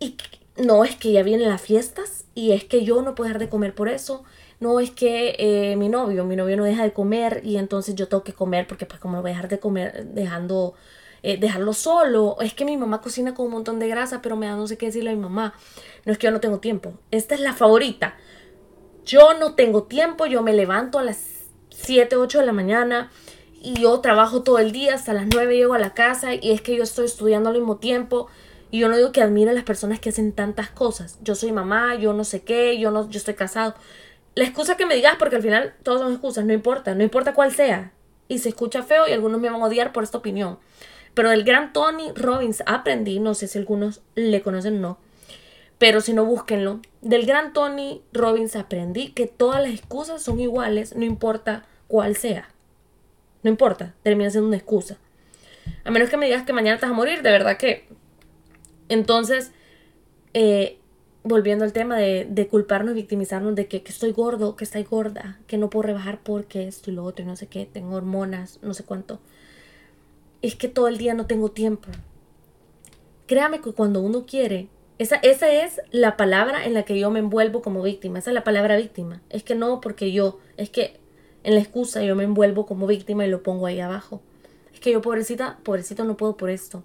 Y 0.00 0.16
no 0.56 0.84
es 0.84 0.96
que 0.96 1.12
ya 1.12 1.22
vienen 1.22 1.48
las 1.48 1.62
fiestas 1.62 2.24
y 2.34 2.52
es 2.52 2.64
que 2.64 2.84
yo 2.84 3.02
no 3.02 3.14
puedo 3.14 3.28
dejar 3.28 3.40
de 3.40 3.48
comer 3.48 3.74
por 3.74 3.88
eso 3.88 4.24
no 4.60 4.80
es 4.80 4.90
que 4.90 5.36
eh, 5.38 5.76
mi 5.76 5.88
novio, 5.88 6.24
mi 6.24 6.36
novio 6.36 6.56
no 6.56 6.64
deja 6.64 6.82
de 6.82 6.92
comer 6.92 7.40
y 7.44 7.56
entonces 7.56 7.94
yo 7.94 8.08
tengo 8.08 8.24
que 8.24 8.32
comer 8.32 8.66
porque 8.66 8.86
pues 8.86 9.00
como 9.00 9.16
lo 9.16 9.22
voy 9.22 9.30
a 9.30 9.34
dejar 9.34 9.48
de 9.48 9.58
comer 9.58 10.06
dejando, 10.06 10.74
eh, 11.22 11.36
dejarlo 11.36 11.72
solo, 11.72 12.36
es 12.40 12.54
que 12.54 12.64
mi 12.64 12.76
mamá 12.76 13.00
cocina 13.00 13.34
con 13.34 13.46
un 13.46 13.52
montón 13.52 13.78
de 13.78 13.88
grasa 13.88 14.22
pero 14.22 14.36
me 14.36 14.46
da 14.46 14.56
no 14.56 14.66
sé 14.66 14.78
qué 14.78 14.86
decirle 14.86 15.10
a 15.10 15.14
mi 15.14 15.20
mamá, 15.20 15.54
no 16.04 16.12
es 16.12 16.18
que 16.18 16.26
yo 16.26 16.30
no 16.30 16.40
tengo 16.40 16.58
tiempo, 16.60 16.94
esta 17.10 17.34
es 17.34 17.40
la 17.40 17.52
favorita, 17.52 18.16
yo 19.04 19.34
no 19.34 19.54
tengo 19.54 19.84
tiempo, 19.84 20.26
yo 20.26 20.42
me 20.42 20.52
levanto 20.52 20.98
a 20.98 21.02
las 21.02 21.34
7, 21.70 22.16
8 22.16 22.40
de 22.40 22.46
la 22.46 22.52
mañana 22.52 23.10
y 23.60 23.80
yo 23.80 23.98
trabajo 24.00 24.42
todo 24.42 24.58
el 24.58 24.72
día, 24.72 24.94
hasta 24.94 25.12
las 25.12 25.26
9 25.26 25.56
llego 25.56 25.74
a 25.74 25.78
la 25.78 25.94
casa 25.94 26.34
y 26.34 26.52
es 26.52 26.60
que 26.60 26.76
yo 26.76 26.82
estoy 26.82 27.06
estudiando 27.06 27.48
al 27.48 27.56
mismo 27.56 27.78
tiempo. 27.78 28.28
Y 28.70 28.80
yo 28.80 28.88
no 28.88 28.96
digo 28.96 29.12
que 29.12 29.22
admire 29.22 29.52
a 29.52 29.54
las 29.54 29.64
personas 29.64 30.00
que 30.00 30.08
hacen 30.08 30.32
tantas 30.32 30.68
cosas. 30.68 31.18
Yo 31.22 31.34
soy 31.34 31.52
mamá, 31.52 31.94
yo 31.94 32.12
no 32.12 32.24
sé 32.24 32.42
qué, 32.42 32.76
yo 32.78 32.90
no 32.90 33.08
yo 33.08 33.18
estoy 33.18 33.34
casado 33.34 33.74
la 34.34 34.44
excusa 34.44 34.76
que 34.76 34.86
me 34.86 34.94
digas, 34.94 35.16
porque 35.18 35.36
al 35.36 35.42
final 35.42 35.74
todos 35.82 36.00
son 36.00 36.12
excusas, 36.12 36.44
no 36.44 36.52
importa, 36.52 36.94
no 36.94 37.02
importa 37.02 37.34
cuál 37.34 37.52
sea. 37.52 37.92
Y 38.26 38.38
se 38.38 38.48
escucha 38.48 38.82
feo 38.82 39.06
y 39.06 39.12
algunos 39.12 39.40
me 39.40 39.50
van 39.50 39.60
a 39.60 39.66
odiar 39.66 39.92
por 39.92 40.02
esta 40.02 40.18
opinión. 40.18 40.58
Pero 41.14 41.30
del 41.30 41.44
gran 41.44 41.72
Tony 41.72 42.10
Robbins 42.14 42.62
aprendí, 42.66 43.20
no 43.20 43.34
sé 43.34 43.46
si 43.46 43.58
algunos 43.58 44.02
le 44.14 44.42
conocen 44.42 44.78
o 44.78 44.80
no, 44.80 44.98
pero 45.78 46.00
si 46.00 46.12
no, 46.12 46.24
búsquenlo. 46.24 46.80
Del 47.02 47.26
gran 47.26 47.52
Tony 47.52 48.02
Robbins 48.12 48.56
aprendí 48.56 49.10
que 49.10 49.26
todas 49.26 49.62
las 49.62 49.72
excusas 49.72 50.22
son 50.22 50.40
iguales, 50.40 50.96
no 50.96 51.04
importa 51.04 51.64
cuál 51.86 52.16
sea. 52.16 52.48
No 53.42 53.50
importa, 53.50 53.94
termina 54.02 54.30
siendo 54.30 54.48
una 54.48 54.56
excusa. 54.56 54.96
A 55.84 55.90
menos 55.90 56.10
que 56.10 56.16
me 56.16 56.26
digas 56.26 56.44
que 56.44 56.52
mañana 56.52 56.78
te 56.78 56.86
vas 56.86 56.92
a 56.92 56.96
morir, 56.96 57.22
de 57.22 57.30
verdad 57.30 57.56
que 57.56 57.86
Entonces, 58.88 59.52
eh, 60.32 60.78
volviendo 61.24 61.64
al 61.64 61.72
tema 61.72 61.96
de, 61.96 62.26
de 62.28 62.46
culparnos, 62.46 62.94
victimizarnos 62.94 63.54
de 63.54 63.66
que, 63.66 63.82
que, 63.82 63.90
estoy 63.90 64.12
gordo, 64.12 64.56
que 64.56 64.64
estoy 64.64 64.84
gorda, 64.84 65.40
que 65.46 65.56
no 65.56 65.70
puedo 65.70 65.84
rebajar 65.84 66.20
porque 66.22 66.68
esto 66.68 66.90
y 66.90 66.94
lo 66.94 67.02
otro 67.02 67.24
y 67.24 67.26
no 67.26 67.34
sé 67.34 67.46
qué, 67.46 67.66
tengo 67.66 67.96
hormonas, 67.96 68.58
no 68.62 68.74
sé 68.74 68.84
cuánto. 68.84 69.18
Es 70.42 70.54
que 70.54 70.68
todo 70.68 70.86
el 70.86 70.98
día 70.98 71.14
no 71.14 71.26
tengo 71.26 71.50
tiempo. 71.50 71.88
Créame 73.26 73.62
que 73.62 73.72
cuando 73.72 74.02
uno 74.02 74.26
quiere, 74.26 74.68
esa, 74.98 75.16
esa 75.16 75.50
es 75.50 75.80
la 75.90 76.18
palabra 76.18 76.66
en 76.66 76.74
la 76.74 76.84
que 76.84 76.98
yo 76.98 77.10
me 77.10 77.20
envuelvo 77.20 77.62
como 77.62 77.82
víctima, 77.82 78.18
esa 78.18 78.30
es 78.30 78.34
la 78.34 78.44
palabra 78.44 78.76
víctima. 78.76 79.22
Es 79.30 79.42
que 79.42 79.54
no 79.54 79.80
porque 79.80 80.12
yo, 80.12 80.38
es 80.58 80.68
que 80.68 81.00
en 81.42 81.54
la 81.54 81.60
excusa 81.60 82.04
yo 82.04 82.14
me 82.16 82.24
envuelvo 82.24 82.66
como 82.66 82.86
víctima 82.86 83.26
y 83.26 83.30
lo 83.30 83.42
pongo 83.42 83.64
ahí 83.64 83.80
abajo. 83.80 84.20
Es 84.74 84.80
que 84.80 84.92
yo 84.92 85.00
pobrecita, 85.00 85.58
pobrecito 85.62 86.04
no 86.04 86.18
puedo 86.18 86.36
por 86.36 86.50
esto 86.50 86.84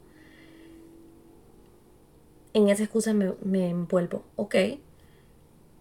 en 2.53 2.70
esa 2.70 2.84
excusa 2.84 3.13
me, 3.13 3.70
envuelvo. 3.70 4.24
Ok, 4.36 4.56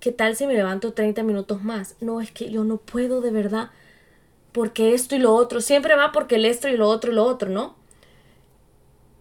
¿qué 0.00 0.12
tal 0.12 0.37
si 0.37 0.46
me 0.46 0.54
levanto 0.54 0.92
30 0.92 1.22
minutos 1.22 1.62
más? 1.62 1.96
No, 2.00 2.20
es 2.20 2.30
que 2.30 2.50
yo 2.50 2.64
no 2.64 2.78
puedo 2.78 3.20
de 3.20 3.30
verdad, 3.30 3.70
porque 4.52 4.94
esto 4.94 5.16
y 5.16 5.18
lo 5.18 5.34
otro, 5.34 5.60
siempre 5.60 5.96
va 5.96 6.12
porque 6.12 6.37
el 6.37 6.44
esto 6.44 6.68
y 6.68 6.76
lo 6.76 6.88
otro 6.88 7.12
y 7.12 7.14
lo 7.14 7.25
otro, 7.25 7.48
¿no? 7.50 7.76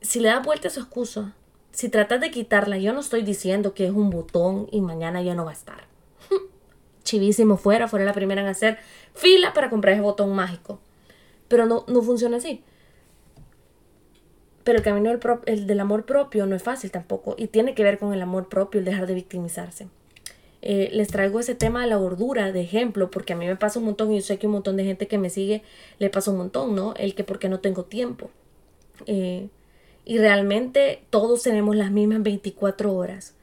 Si 0.02 0.20
le 0.20 0.30
das 0.30 0.46
vuelta 0.46 0.68
a 0.68 0.72
su 0.72 0.80
excusa, 0.80 1.36
si 1.72 1.90
tratas 1.90 2.22
de 2.22 2.32
quitarla, 2.32 2.78
yo 2.78 2.94
no 2.94 3.02
estoy 3.02 3.24
diciendo 3.24 3.74
que 3.74 3.86
es 3.86 3.92
un 3.92 4.10
botón 4.10 4.68
y 4.72 4.82
mañana 4.82 5.22
ya 5.22 5.36
no 5.36 5.46
va 5.46 5.52
a 5.52 5.54
estar. 5.54 5.86
Chivísimo 7.04 7.58
fuera, 7.58 7.88
fuera 7.88 8.06
la 8.06 8.14
primera 8.14 8.42
en 8.42 8.48
hacer 8.48 8.80
fila 9.14 9.54
para 9.54 9.70
comprar 9.70 9.94
ese 9.94 10.02
botón 10.02 10.34
mágico. 10.34 10.80
Pero 11.48 11.66
no, 11.66 11.86
no 11.88 12.02
funciona 12.02 12.38
así. 12.38 12.64
Pero 14.68 14.80
el 14.80 14.84
camino 14.84 15.10
del, 15.10 15.22
el 15.46 15.66
del, 15.66 15.80
amor 15.80 16.06
propio 16.06 16.46
no 16.46 16.54
es 16.54 16.62
fácil 16.62 16.92
tampoco 16.92 17.36
y 17.38 17.48
tiene 17.48 17.74
que 17.74 17.84
ver 17.84 17.98
con 17.98 18.14
el 18.14 18.22
amor 18.22 18.50
propio, 18.50 18.80
el 18.80 18.86
dejar 18.86 19.08
de 19.08 19.14
victimizarse. 19.14 19.88
Eh, 20.62 20.90
les 20.92 21.08
traigo 21.08 21.40
ese 21.40 21.56
tema 21.56 21.84
de 21.84 21.88
la 21.88 21.96
gordura 21.96 22.52
de 22.52 22.60
ejemplo 22.64 23.10
porque 23.10 23.32
a 23.32 23.38
mí 23.38 23.48
me 23.48 23.56
pasa 23.56 23.80
un 23.80 23.86
montón 23.86 24.12
y 24.12 24.18
yo 24.18 24.26
sé 24.26 24.38
que 24.38 24.46
un 24.46 24.52
montón 24.52 24.76
de 24.76 24.84
gente 24.84 25.08
que 25.08 25.18
me 25.18 25.30
sigue 25.30 25.64
le 26.00 26.10
pasa 26.10 26.32
un 26.32 26.38
montón, 26.38 26.76
¿no? 26.76 26.94
El 26.96 27.16
que 27.16 27.24
porque 27.24 27.48
no 27.48 27.62
tengo 27.62 27.86
tiempo. 27.86 28.30
Eh, 29.06 29.48
y 30.04 30.18
realmente 30.18 31.02
todos 31.12 31.44
tenemos 31.44 31.74
las 31.78 31.90
mismas 31.92 32.22
24 32.24 32.94
horas. 32.94 33.36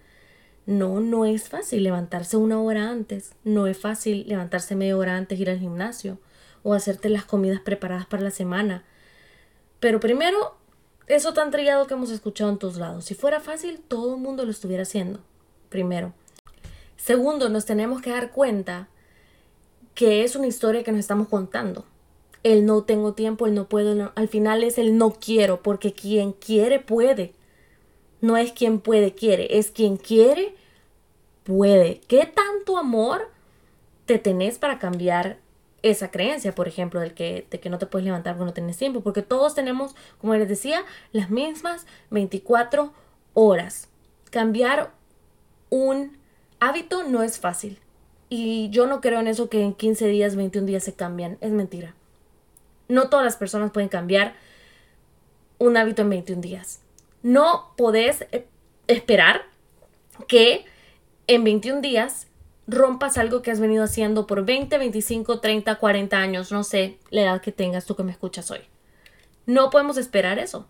No, 0.66 1.00
no 1.00 1.24
es 1.24 1.48
fácil 1.48 1.84
levantarse 1.84 2.36
una 2.36 2.60
hora 2.60 2.90
antes, 2.90 3.32
no 3.44 3.66
es 3.66 3.78
fácil 3.78 4.26
levantarse 4.28 4.76
media 4.76 4.98
hora 4.98 5.16
antes, 5.16 5.40
ir 5.40 5.48
al 5.48 5.58
gimnasio 5.58 6.18
o 6.62 6.74
hacerte 6.74 7.08
las 7.08 7.24
comidas 7.24 7.60
preparadas 7.60 8.04
para 8.04 8.24
la 8.24 8.30
semana. 8.30 8.84
Pero 9.80 10.00
primero 10.00 10.62
eso 11.06 11.34
tan 11.34 11.50
trillado 11.50 11.86
que 11.86 11.94
hemos 11.94 12.10
escuchado 12.10 12.50
en 12.50 12.58
todos 12.58 12.76
lados. 12.76 13.04
Si 13.04 13.14
fuera 13.14 13.40
fácil, 13.40 13.80
todo 13.86 14.14
el 14.14 14.20
mundo 14.20 14.44
lo 14.44 14.50
estuviera 14.50 14.82
haciendo. 14.84 15.20
Primero. 15.68 16.12
Segundo, 16.96 17.48
nos 17.48 17.66
tenemos 17.66 18.00
que 18.00 18.10
dar 18.10 18.30
cuenta 18.30 18.88
que 19.94 20.24
es 20.24 20.36
una 20.36 20.46
historia 20.46 20.82
que 20.82 20.92
nos 20.92 21.00
estamos 21.00 21.28
contando. 21.28 21.84
El 22.42 22.66
no 22.66 22.82
tengo 22.84 23.14
tiempo, 23.14 23.46
el 23.46 23.54
no 23.54 23.68
puedo, 23.68 24.12
al 24.14 24.28
final 24.28 24.64
es 24.64 24.78
el 24.78 24.96
no 24.98 25.12
quiero, 25.12 25.62
porque 25.62 25.92
quien 25.92 26.32
quiere 26.32 26.80
puede. 26.80 27.32
No 28.20 28.36
es 28.36 28.52
quien 28.52 28.80
puede 28.80 29.14
quiere, 29.14 29.58
es 29.58 29.70
quien 29.70 29.96
quiere 29.96 30.54
puede. 31.42 32.00
¿Qué 32.08 32.26
tanto 32.26 32.78
amor 32.78 33.30
te 34.06 34.18
tenés 34.18 34.58
para 34.58 34.78
cambiar 34.78 35.38
esa 35.84 36.10
creencia, 36.10 36.54
por 36.54 36.66
ejemplo, 36.66 36.98
del 36.98 37.12
que, 37.12 37.46
de 37.50 37.60
que 37.60 37.68
no 37.68 37.78
te 37.78 37.84
puedes 37.84 38.06
levantar 38.06 38.34
porque 38.34 38.46
no 38.46 38.54
tienes 38.54 38.78
tiempo, 38.78 39.02
porque 39.02 39.20
todos 39.20 39.54
tenemos, 39.54 39.94
como 40.18 40.34
les 40.34 40.48
decía, 40.48 40.82
las 41.12 41.28
mismas 41.28 41.86
24 42.10 42.90
horas. 43.34 43.88
Cambiar 44.30 44.92
un 45.68 46.16
hábito 46.58 47.04
no 47.04 47.22
es 47.22 47.38
fácil. 47.38 47.78
Y 48.30 48.70
yo 48.70 48.86
no 48.86 49.02
creo 49.02 49.20
en 49.20 49.28
eso 49.28 49.50
que 49.50 49.62
en 49.62 49.74
15 49.74 50.06
días, 50.06 50.36
21 50.36 50.66
días 50.66 50.82
se 50.82 50.94
cambian. 50.94 51.36
Es 51.42 51.52
mentira. 51.52 51.94
No 52.88 53.10
todas 53.10 53.26
las 53.26 53.36
personas 53.36 53.70
pueden 53.70 53.90
cambiar 53.90 54.34
un 55.58 55.76
hábito 55.76 56.00
en 56.00 56.08
21 56.08 56.40
días. 56.40 56.80
No 57.22 57.74
podés 57.76 58.22
eh, 58.32 58.46
esperar 58.86 59.42
que 60.28 60.64
en 61.26 61.44
21 61.44 61.82
días 61.82 62.26
rompas 62.66 63.18
algo 63.18 63.42
que 63.42 63.50
has 63.50 63.60
venido 63.60 63.84
haciendo 63.84 64.26
por 64.26 64.44
20, 64.44 64.78
25, 64.78 65.40
30, 65.40 65.76
40 65.76 66.16
años, 66.16 66.52
no 66.52 66.64
sé 66.64 66.98
la 67.10 67.22
edad 67.22 67.40
que 67.40 67.52
tengas 67.52 67.84
tú 67.84 67.96
que 67.96 68.02
me 68.02 68.12
escuchas 68.12 68.50
hoy. 68.50 68.60
No 69.46 69.70
podemos 69.70 69.96
esperar 69.96 70.38
eso. 70.38 70.66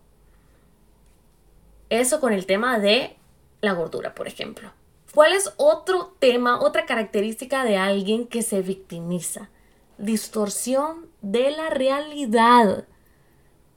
Eso 1.89 2.19
con 2.19 2.33
el 2.33 2.45
tema 2.45 2.79
de 2.79 3.15
la 3.61 3.73
gordura, 3.73 4.15
por 4.15 4.27
ejemplo. 4.27 4.71
¿Cuál 5.13 5.31
es 5.31 5.53
otro 5.55 6.13
tema, 6.19 6.59
otra 6.59 6.85
característica 6.85 7.63
de 7.63 7.77
alguien 7.77 8.27
que 8.27 8.41
se 8.41 8.61
victimiza? 8.61 9.49
Distorsión 9.97 11.07
de 11.21 11.51
la 11.51 11.69
realidad. 11.69 12.85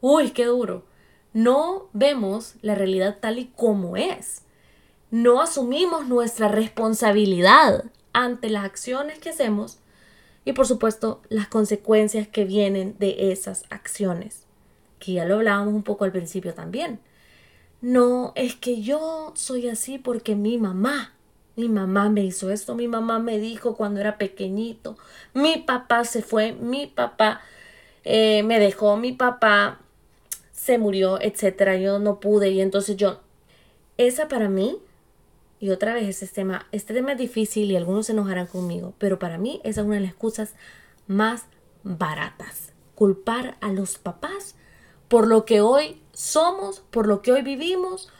Uy, 0.01 0.31
qué 0.31 0.47
duro. 0.47 0.85
No 1.33 1.89
vemos 1.93 2.55
la 2.61 2.75
realidad 2.75 3.19
tal 3.21 3.39
y 3.39 3.53
como 3.55 3.97
es. 3.97 4.43
No 5.11 5.41
asumimos 5.41 6.09
nuestra 6.09 6.49
responsabilidad 6.49 7.85
ante 8.13 8.51
las 8.51 8.65
acciones 8.65 9.19
que 9.19 9.31
hacemos 9.31 9.79
y 10.45 10.53
por 10.53 10.67
supuesto 10.67 11.21
las 11.29 11.49
consecuencias 11.49 12.27
que 12.27 12.45
vienen 12.45 12.97
de 12.99 13.33
esas 13.33 13.65
acciones, 13.71 14.45
que 14.99 15.13
ya 15.13 15.25
lo 15.25 15.37
hablábamos 15.37 15.75
un 15.75 15.83
poco 15.83 16.05
al 16.05 16.13
principio 16.13 16.55
también. 16.55 17.01
No, 17.81 18.33
es 18.35 18.57
que 18.57 18.81
yo 18.81 19.33
soy 19.37 19.69
así 19.69 19.99
porque 19.99 20.35
mi 20.35 20.59
mamá, 20.59 21.15
mi 21.55 21.69
mamá 21.69 22.09
me 22.09 22.25
hizo 22.25 22.51
esto, 22.51 22.75
mi 22.75 22.89
mamá 22.89 23.19
me 23.19 23.39
dijo 23.39 23.77
cuando 23.77 24.01
era 24.01 24.19
pequeñito, 24.19 24.97
mi 25.35 25.59
papá 25.59 26.05
se 26.05 26.23
fue, 26.23 26.53
mi 26.53 26.87
papá 26.87 27.41
eh, 28.05 28.43
me 28.43 28.59
dejó, 28.59 28.97
mi 28.97 29.13
papá 29.13 29.81
se 30.51 30.79
murió, 30.79 31.21
etcétera, 31.21 31.77
yo 31.77 31.99
no 31.99 32.21
pude 32.21 32.51
y 32.51 32.61
entonces 32.61 32.97
yo, 32.97 33.21
esa 33.97 34.29
para 34.29 34.49
mí 34.49 34.79
y 35.61 35.71
otra 35.71 35.95
vez 35.95 36.23
este 36.23 36.27
tema, 36.27 36.67
este 36.73 36.95
tema 36.95 37.13
es 37.13 37.19
difícil 37.19 37.71
y 37.71 37.77
algunos 37.77 38.07
se 38.07 38.13
enojarán 38.13 38.47
conmigo, 38.47 38.95
pero 38.99 39.19
para 39.19 39.39
mí 39.39 39.61
esa 39.65 39.81
es 39.81 39.87
una 39.87 39.97
de 39.97 40.03
las 40.03 40.11
excusas 40.11 40.55
más 41.07 41.47
baratas. 41.83 42.73
Culpar 42.95 43.57
a 43.61 43.73
los 43.73 43.99
papás 43.99 44.55
por 45.09 45.27
lo 45.27 45.45
que 45.45 45.61
hoy 45.61 46.01
somos, 46.13 46.81
por 46.91 47.07
lo 47.07 47.23
que 47.23 47.33
hoy 47.33 47.43
vivimos, 47.43 48.11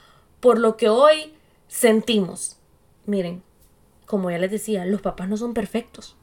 por 0.41 0.59
lo 0.59 0.77
que 0.77 0.89
hoy 0.89 1.35
sentimos. 1.69 2.57
Miren, 3.07 3.43
como 4.07 4.31
ya 4.31 4.39
les 4.39 4.51
decía, 4.51 4.85
los 4.87 5.03
papás 5.03 5.29
no 5.29 5.37
son 5.37 5.55
perfectos. 5.55 6.17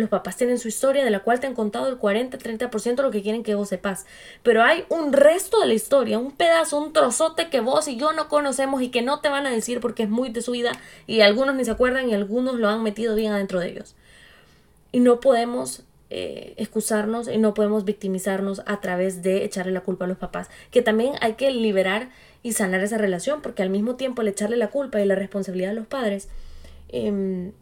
Los 0.00 0.08
papás 0.08 0.36
tienen 0.36 0.58
su 0.58 0.68
historia 0.68 1.04
de 1.04 1.10
la 1.10 1.20
cual 1.20 1.38
te 1.38 1.46
han 1.46 1.54
contado 1.54 1.88
el 1.88 1.98
40-30% 1.98 2.96
de 2.96 3.02
lo 3.02 3.10
que 3.10 3.22
quieren 3.22 3.42
que 3.42 3.54
vos 3.54 3.68
sepas. 3.68 4.06
Pero 4.42 4.62
hay 4.62 4.84
un 4.88 5.12
resto 5.12 5.60
de 5.60 5.66
la 5.66 5.74
historia, 5.74 6.18
un 6.18 6.32
pedazo, 6.32 6.78
un 6.78 6.92
trozote 6.92 7.48
que 7.50 7.60
vos 7.60 7.86
y 7.88 7.96
yo 7.96 8.12
no 8.12 8.28
conocemos 8.28 8.82
y 8.82 8.88
que 8.88 9.02
no 9.02 9.20
te 9.20 9.28
van 9.28 9.46
a 9.46 9.50
decir 9.50 9.80
porque 9.80 10.04
es 10.04 10.10
muy 10.10 10.30
de 10.30 10.42
su 10.42 10.52
vida 10.52 10.72
y 11.06 11.20
algunos 11.20 11.54
ni 11.54 11.64
se 11.64 11.70
acuerdan 11.70 12.08
y 12.08 12.14
algunos 12.14 12.56
lo 12.56 12.68
han 12.68 12.82
metido 12.82 13.14
bien 13.14 13.32
adentro 13.32 13.60
de 13.60 13.68
ellos. 13.68 13.94
Y 14.92 15.00
no 15.00 15.20
podemos 15.20 15.84
eh, 16.12 16.54
excusarnos 16.56 17.28
y 17.28 17.38
no 17.38 17.54
podemos 17.54 17.84
victimizarnos 17.84 18.62
a 18.66 18.80
través 18.80 19.22
de 19.22 19.44
echarle 19.44 19.70
la 19.70 19.82
culpa 19.82 20.06
a 20.06 20.08
los 20.08 20.18
papás. 20.18 20.48
Que 20.72 20.82
también 20.82 21.14
hay 21.20 21.34
que 21.34 21.52
liberar 21.52 22.08
y 22.42 22.52
sanar 22.52 22.82
esa 22.82 22.98
relación 22.98 23.42
porque 23.42 23.62
al 23.62 23.70
mismo 23.70 23.94
tiempo 23.94 24.22
el 24.22 24.28
echarle 24.28 24.56
la 24.56 24.70
culpa 24.70 25.00
y 25.00 25.04
la 25.04 25.14
responsabilidad 25.14 25.70
a 25.70 25.74
los 25.74 25.86
padres. 25.86 26.28
Em, 26.88 27.52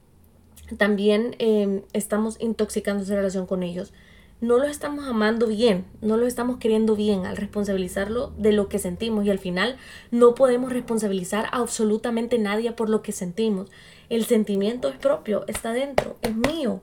también 0.77 1.37
em, 1.39 1.83
estamos 1.93 2.37
intoxicando 2.41 3.03
esa 3.03 3.15
relación 3.15 3.47
con 3.47 3.63
ellos. 3.63 3.93
No 4.41 4.59
lo 4.59 4.67
estamos 4.67 5.09
amando 5.09 5.49
bien, 5.49 5.85
no 6.01 6.17
lo 6.17 6.27
estamos 6.27 6.59
queriendo 6.59 6.95
bien 6.95 7.27
al 7.27 7.37
responsabilizarlo 7.37 8.33
de 8.39 8.53
lo 8.53 8.69
que 8.69 8.79
sentimos 8.79 9.25
y 9.25 9.31
al 9.31 9.41
final 9.41 9.77
no 10.13 10.37
podemos 10.37 10.73
responsabilizar 10.73 11.47
a 11.47 11.59
absolutamente 11.59 12.39
nadie 12.39 12.71
por 12.71 12.89
lo 12.89 13.03
que 13.03 13.11
sentimos. 13.11 13.69
El 14.09 14.27
sentimiento 14.27 14.89
es 14.89 14.97
propio, 14.97 15.45
está 15.49 15.73
dentro, 15.73 16.17
es 16.23 16.37
mío. 16.37 16.83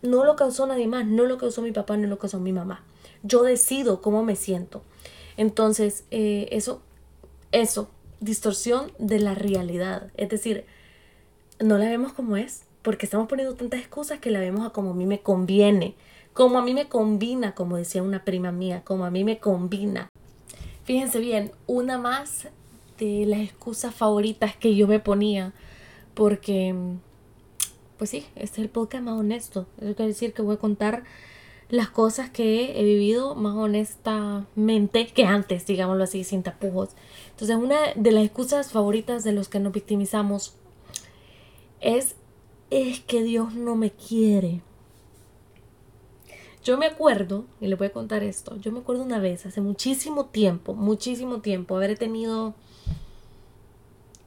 No 0.00 0.24
lo 0.24 0.34
causó 0.34 0.66
nadie 0.66 0.86
más, 0.86 1.04
no 1.06 1.24
lo 1.24 1.36
causó 1.36 1.60
mi 1.60 1.72
papá, 1.72 1.98
no 1.98 2.08
lo 2.08 2.18
causó 2.18 2.40
mi 2.40 2.52
mamá. 2.52 2.84
Yo 3.22 3.42
decido 3.42 4.00
cómo 4.00 4.24
me 4.24 4.36
siento. 4.36 4.82
Entonces, 5.36 6.04
eh, 6.10 6.48
eso, 6.52 6.80
eso, 7.52 7.90
distorsión 8.20 8.92
de 8.98 9.20
la 9.20 9.34
realidad. 9.34 10.10
Es 10.16 10.30
decir, 10.30 10.64
no 11.60 11.78
la 11.78 11.88
vemos 11.88 12.12
como 12.12 12.36
es, 12.36 12.64
porque 12.82 13.06
estamos 13.06 13.28
poniendo 13.28 13.54
tantas 13.54 13.80
excusas 13.80 14.18
que 14.18 14.30
la 14.30 14.40
vemos 14.40 14.66
a 14.66 14.70
como 14.70 14.90
a 14.90 14.94
mí 14.94 15.06
me 15.06 15.20
conviene, 15.20 15.94
como 16.32 16.58
a 16.58 16.62
mí 16.62 16.74
me 16.74 16.88
combina, 16.88 17.54
como 17.54 17.76
decía 17.76 18.02
una 18.02 18.24
prima 18.24 18.52
mía, 18.52 18.82
como 18.84 19.04
a 19.04 19.10
mí 19.10 19.24
me 19.24 19.38
combina. 19.38 20.08
Fíjense 20.84 21.18
bien, 21.18 21.52
una 21.66 21.96
más 21.96 22.48
de 22.98 23.24
las 23.26 23.40
excusas 23.40 23.94
favoritas 23.94 24.54
que 24.56 24.74
yo 24.74 24.86
me 24.86 25.00
ponía, 25.00 25.52
porque, 26.12 26.74
pues 27.96 28.10
sí, 28.10 28.26
este 28.36 28.60
es 28.60 28.64
el 28.64 28.68
podcast 28.68 29.04
más 29.04 29.14
honesto. 29.14 29.66
Eso 29.78 29.94
quiere 29.94 30.08
decir 30.08 30.32
que 30.34 30.42
voy 30.42 30.56
a 30.56 30.58
contar 30.58 31.04
las 31.70 31.88
cosas 31.88 32.30
que 32.30 32.78
he 32.78 32.84
vivido 32.84 33.34
más 33.34 33.54
honestamente 33.54 35.06
que 35.06 35.24
antes, 35.24 35.66
digámoslo 35.66 36.04
así, 36.04 36.22
sin 36.22 36.42
tapujos. 36.42 36.90
Entonces, 37.30 37.56
una 37.56 37.78
de 37.96 38.12
las 38.12 38.24
excusas 38.24 38.70
favoritas 38.70 39.24
de 39.24 39.32
los 39.32 39.48
que 39.48 39.60
nos 39.60 39.72
victimizamos 39.72 40.54
es, 41.84 42.16
es 42.70 43.00
que 43.00 43.22
Dios 43.22 43.54
no 43.54 43.76
me 43.76 43.90
quiere. 43.92 44.62
Yo 46.64 46.78
me 46.78 46.86
acuerdo, 46.86 47.44
y 47.60 47.66
le 47.66 47.74
voy 47.74 47.88
a 47.88 47.92
contar 47.92 48.22
esto, 48.22 48.56
yo 48.56 48.72
me 48.72 48.80
acuerdo 48.80 49.02
una 49.02 49.18
vez, 49.18 49.44
hace 49.44 49.60
muchísimo 49.60 50.26
tiempo, 50.26 50.72
muchísimo 50.72 51.42
tiempo, 51.42 51.76
haber 51.76 51.98
tenido, 51.98 52.54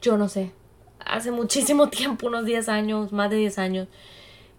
yo 0.00 0.16
no 0.16 0.28
sé, 0.28 0.52
hace 1.00 1.32
muchísimo 1.32 1.88
tiempo, 1.90 2.28
unos 2.28 2.44
10 2.44 2.68
años, 2.68 3.12
más 3.12 3.28
de 3.28 3.38
10 3.38 3.58
años, 3.58 3.88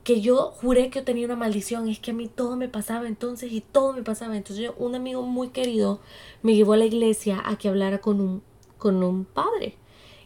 que 0.03 0.19
yo 0.19 0.51
juré 0.51 0.89
que 0.89 0.99
yo 0.99 1.05
tenía 1.05 1.25
una 1.25 1.37
maldición, 1.37 1.87
es 1.87 1.99
que 1.99 2.11
a 2.11 2.13
mí 2.13 2.27
todo 2.27 2.57
me 2.57 2.67
pasaba 2.67 3.07
entonces 3.07 3.51
y 3.51 3.61
todo 3.61 3.93
me 3.93 4.01
pasaba. 4.01 4.35
Entonces 4.35 4.65
yo, 4.65 4.73
un 4.77 4.95
amigo 4.95 5.21
muy 5.23 5.49
querido 5.49 5.99
me 6.41 6.55
llevó 6.55 6.73
a 6.73 6.77
la 6.77 6.85
iglesia 6.85 7.41
a 7.45 7.57
que 7.57 7.67
hablara 7.67 7.99
con 7.99 8.19
un, 8.19 8.41
con 8.77 9.03
un 9.03 9.25
padre. 9.25 9.77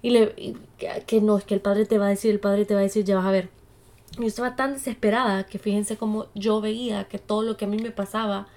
Y 0.03 0.11
le, 0.11 0.55
que 1.07 1.21
no, 1.21 1.37
es 1.37 1.45
que 1.45 1.55
el 1.55 1.61
padre 1.61 1.85
te 1.85 1.97
va 1.97 2.07
a 2.07 2.09
decir, 2.09 2.29
el 2.29 2.39
padre 2.39 2.65
te 2.65 2.75
va 2.75 2.81
a 2.81 2.83
decir, 2.83 3.05
ya 3.05 3.15
vas 3.15 3.25
a 3.25 3.31
ver. 3.31 3.49
Yo 4.19 4.27
estaba 4.27 4.55
tan 4.55 4.73
desesperada 4.73 5.45
que 5.45 5.57
fíjense 5.57 5.97
cómo 5.97 6.27
yo 6.35 6.61
veía 6.61 7.05
que 7.05 7.17
todo 7.17 7.41
lo 7.41 7.57
que 7.57 7.65
a 7.65 7.67
mí 7.67 7.77
me 7.77 7.89
pasaba 7.89 8.47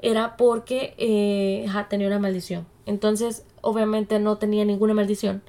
era 0.00 0.36
porque 0.36 0.94
eh, 0.98 1.66
tenía 1.88 2.06
una 2.08 2.18
maldición. 2.18 2.66
Entonces, 2.84 3.44
obviamente 3.62 4.18
no 4.18 4.36
tenía 4.36 4.64
ninguna 4.64 4.92
maldición. 4.92 5.42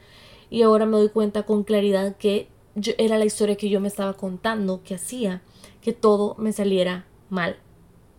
Y 0.49 0.61
ahora 0.61 0.85
me 0.85 0.97
doy 0.97 1.09
cuenta 1.09 1.43
con 1.43 1.63
claridad 1.63 2.15
que 2.15 2.47
era 2.97 3.17
la 3.17 3.25
historia 3.25 3.57
que 3.57 3.69
yo 3.69 3.81
me 3.81 3.89
estaba 3.89 4.13
contando 4.13 4.81
que 4.83 4.95
hacía 4.95 5.41
que 5.81 5.91
todo 5.91 6.35
me 6.37 6.53
saliera 6.53 7.05
mal. 7.29 7.57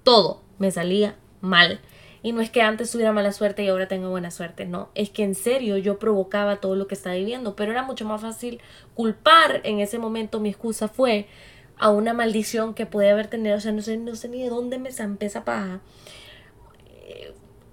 Todo 0.03 0.43
me 0.59 0.71
salía 0.71 1.17
mal. 1.41 1.81
Y 2.25 2.33
no 2.33 2.41
es 2.41 2.51
que 2.51 2.63
antes 2.63 2.91
tuviera 2.91 3.13
mala 3.13 3.31
suerte 3.31 3.63
y 3.63 3.69
ahora 3.69 3.87
tengo 3.87 4.11
buena 4.11 4.33
suerte, 4.33 4.67
no, 4.67 4.89
es 4.97 5.11
que 5.11 5.23
en 5.23 5.37
serio 5.37 5.77
yo 5.77 6.01
provocaba 6.01 6.57
todo 6.57 6.75
lo 6.75 6.89
que 6.89 6.95
estaba 6.95 7.15
viviendo, 7.15 7.55
pero 7.55 7.71
era 7.71 7.85
mucho 7.85 8.05
más 8.05 8.21
fácil 8.21 8.61
culpar 8.95 9.61
en 9.63 9.79
ese 9.79 9.99
momento, 9.99 10.41
mi 10.41 10.49
excusa 10.49 10.89
fue 10.89 11.29
a 11.77 11.91
una 11.91 12.15
maldición 12.15 12.75
que 12.75 12.87
podía 12.87 13.13
haber 13.13 13.29
tenido, 13.29 13.57
o 13.57 13.61
sea, 13.61 13.71
no 13.71 13.83
sé, 13.83 13.99
no 13.99 14.17
sé 14.17 14.29
ni 14.29 14.43
de 14.43 14.49
dónde 14.49 14.79
me 14.79 14.91
zampé 14.91 15.27
esa 15.27 15.45
paja 15.45 15.81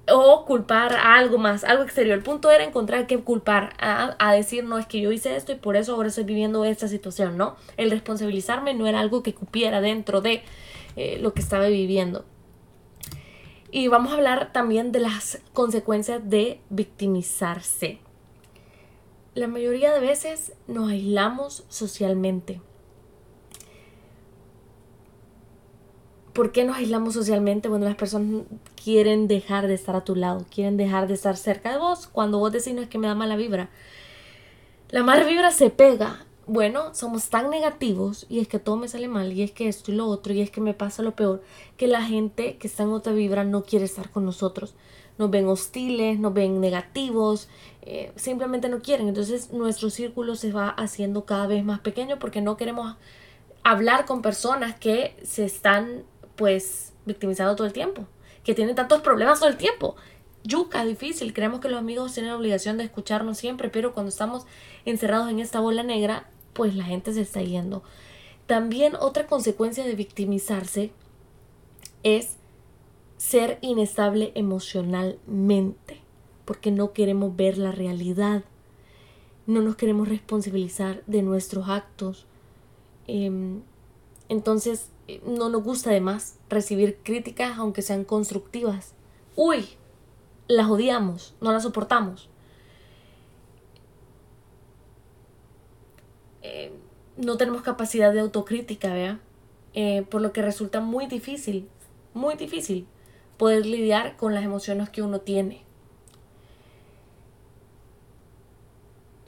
o 0.09 0.45
culpar 0.45 0.93
a 0.93 1.15
algo 1.15 1.37
más, 1.37 1.63
algo 1.63 1.83
exterior. 1.83 2.17
El 2.17 2.23
punto 2.23 2.51
era 2.51 2.63
encontrar 2.63 3.07
que 3.07 3.19
culpar, 3.19 3.73
a, 3.79 4.33
decir, 4.33 4.63
no, 4.63 4.77
es 4.77 4.85
que 4.85 5.01
yo 5.01 5.11
hice 5.11 5.35
esto 5.35 5.51
y 5.51 5.55
por 5.55 5.75
eso 5.75 5.95
ahora 5.95 6.09
estoy 6.09 6.23
viviendo 6.23 6.65
esta 6.65 6.87
situación, 6.87 7.37
¿no? 7.37 7.55
El 7.77 7.91
responsabilizarme 7.91 8.73
no 8.73 8.87
era 8.87 8.99
algo 8.99 9.23
que 9.23 9.33
cupiera 9.33 9.81
dentro 9.81 10.21
de 10.21 10.43
eh, 10.95 11.17
lo 11.21 11.33
que 11.33 11.41
estaba 11.41 11.67
viviendo. 11.67 12.25
Y 13.71 13.87
vamos 13.87 14.11
a 14.11 14.15
hablar 14.15 14.51
también 14.51 14.91
de 14.91 14.99
las 14.99 15.39
consecuencias 15.53 16.29
de 16.29 16.59
victimizarse. 16.69 17.99
La 19.33 19.47
mayoría 19.47 19.93
de 19.93 20.01
veces 20.01 20.51
nos 20.67 20.89
aislamos 20.89 21.63
socialmente. 21.69 22.59
¿Por 26.33 26.51
qué 26.51 26.65
nos 26.65 26.75
aislamos 26.75 27.13
socialmente? 27.13 27.69
Bueno, 27.69 27.85
las 27.85 27.95
personas 27.95 28.43
quieren 28.81 29.29
dejar 29.29 29.67
de 29.67 29.73
estar 29.73 29.95
a 29.95 30.03
tu 30.03 30.15
lado, 30.15 30.45
quieren 30.53 30.75
dejar 30.75 31.07
de 31.07 31.13
estar 31.13 31.37
cerca 31.37 31.71
de 31.71 31.77
vos. 31.77 32.07
Cuando 32.07 32.39
vos 32.39 32.51
decís 32.51 32.73
no 32.73 32.81
es 32.81 32.89
que 32.89 32.97
me 32.97 33.07
da 33.07 33.15
mala 33.15 33.37
vibra. 33.37 33.69
La 34.89 35.03
mala 35.03 35.23
vibra 35.23 35.51
se 35.51 35.69
pega. 35.69 36.25
Bueno, 36.53 36.93
somos 36.93 37.29
tan 37.29 37.49
negativos 37.49 38.25
y 38.27 38.39
es 38.41 38.47
que 38.49 38.59
todo 38.59 38.75
me 38.75 38.89
sale 38.89 39.07
mal 39.07 39.31
y 39.31 39.41
es 39.41 39.53
que 39.53 39.69
esto 39.69 39.89
y 39.89 39.95
lo 39.95 40.07
otro 40.07 40.33
y 40.33 40.41
es 40.41 40.51
que 40.51 40.59
me 40.59 40.73
pasa 40.73 41.01
lo 41.01 41.15
peor 41.15 41.41
que 41.77 41.87
la 41.87 42.03
gente 42.03 42.57
que 42.57 42.67
está 42.67 42.83
en 42.83 42.89
otra 42.89 43.13
vibra 43.13 43.45
no 43.45 43.63
quiere 43.63 43.85
estar 43.85 44.09
con 44.09 44.25
nosotros. 44.25 44.75
Nos 45.17 45.31
ven 45.31 45.47
hostiles, 45.47 46.19
nos 46.19 46.33
ven 46.33 46.59
negativos, 46.59 47.47
eh, 47.83 48.11
simplemente 48.17 48.67
no 48.67 48.81
quieren. 48.81 49.07
Entonces 49.07 49.53
nuestro 49.53 49.89
círculo 49.89 50.35
se 50.35 50.51
va 50.51 50.67
haciendo 50.67 51.23
cada 51.23 51.47
vez 51.47 51.63
más 51.63 51.79
pequeño 51.79 52.19
porque 52.19 52.41
no 52.41 52.57
queremos 52.57 52.97
hablar 53.63 54.05
con 54.05 54.21
personas 54.21 54.77
que 54.77 55.15
se 55.23 55.45
están 55.45 56.03
pues 56.35 56.91
victimizando 57.05 57.55
todo 57.55 57.65
el 57.65 57.71
tiempo 57.71 58.07
que 58.43 58.55
tiene 58.55 58.73
tantos 58.73 58.99
problemas 58.99 59.39
todo 59.39 59.47
el 59.47 59.55
tiempo. 59.55 59.95
Yuca, 60.43 60.83
difícil. 60.83 61.33
Creemos 61.33 61.61
que 61.61 61.69
los 61.69 61.79
amigos 61.79 62.13
tienen 62.13 62.33
la 62.33 62.37
obligación 62.37 62.77
de 62.77 62.83
escucharnos 62.83 63.37
siempre, 63.37 63.69
pero 63.69 63.93
cuando 63.93 64.09
estamos 64.09 64.45
encerrados 64.83 65.29
en 65.29 65.39
esta 65.39 65.61
bola 65.61 65.83
negra, 65.83 66.27
pues 66.53 66.75
la 66.75 66.83
gente 66.83 67.13
se 67.13 67.21
está 67.21 67.41
yendo. 67.41 67.83
También 68.47 68.95
otra 68.95 69.27
consecuencia 69.27 69.85
de 69.85 69.95
victimizarse 69.95 70.91
es 72.03 72.37
ser 73.17 73.59
inestable 73.61 74.31
emocionalmente, 74.35 76.01
porque 76.45 76.71
no 76.71 76.91
queremos 76.91 77.35
ver 77.35 77.57
la 77.57 77.71
realidad, 77.71 78.43
no 79.45 79.61
nos 79.61 79.75
queremos 79.75 80.09
responsabilizar 80.09 81.03
de 81.05 81.21
nuestros 81.21 81.69
actos. 81.69 82.25
Em, 83.07 83.61
entonces, 84.27 84.89
no 85.25 85.49
nos 85.49 85.63
gusta 85.63 85.89
además 85.91 86.39
recibir 86.49 86.97
críticas 87.03 87.57
aunque 87.57 87.81
sean 87.81 88.05
constructivas. 88.05 88.93
Uy, 89.35 89.65
las 90.47 90.69
odiamos, 90.69 91.35
no 91.41 91.51
las 91.51 91.63
soportamos. 91.63 92.30
Eh, 96.41 96.71
no 97.17 97.37
tenemos 97.37 97.61
capacidad 97.61 98.13
de 98.13 98.19
autocrítica, 98.19 98.93
¿vea? 98.93 99.19
Eh, 99.73 100.05
por 100.09 100.21
lo 100.21 100.33
que 100.33 100.41
resulta 100.41 100.81
muy 100.81 101.07
difícil, 101.07 101.67
muy 102.13 102.35
difícil 102.35 102.87
poder 103.37 103.65
lidiar 103.65 104.17
con 104.17 104.33
las 104.33 104.43
emociones 104.43 104.89
que 104.89 105.01
uno 105.01 105.21
tiene. 105.21 105.63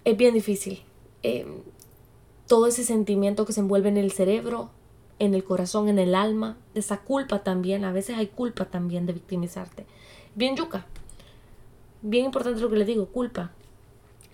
Es 0.05 0.17
bien 0.17 0.33
difícil. 0.33 0.83
Eh, 1.23 1.47
todo 2.47 2.67
ese 2.67 2.83
sentimiento 2.83 3.45
que 3.45 3.53
se 3.53 3.61
envuelve 3.61 3.89
en 3.89 3.97
el 3.97 4.11
cerebro, 4.11 4.69
en 5.19 5.33
el 5.33 5.43
corazón, 5.43 5.87
en 5.87 5.97
el 5.97 6.13
alma, 6.13 6.57
esa 6.75 6.97
culpa 6.97 7.43
también. 7.43 7.85
A 7.85 7.93
veces 7.93 8.17
hay 8.17 8.27
culpa 8.27 8.65
también 8.65 9.05
de 9.05 9.13
victimizarte. 9.13 9.85
Bien 10.35 10.55
yuca. 10.55 10.85
Bien 12.01 12.25
importante 12.25 12.59
lo 12.59 12.69
que 12.69 12.75
le 12.75 12.85
digo, 12.85 13.05
culpa. 13.07 13.51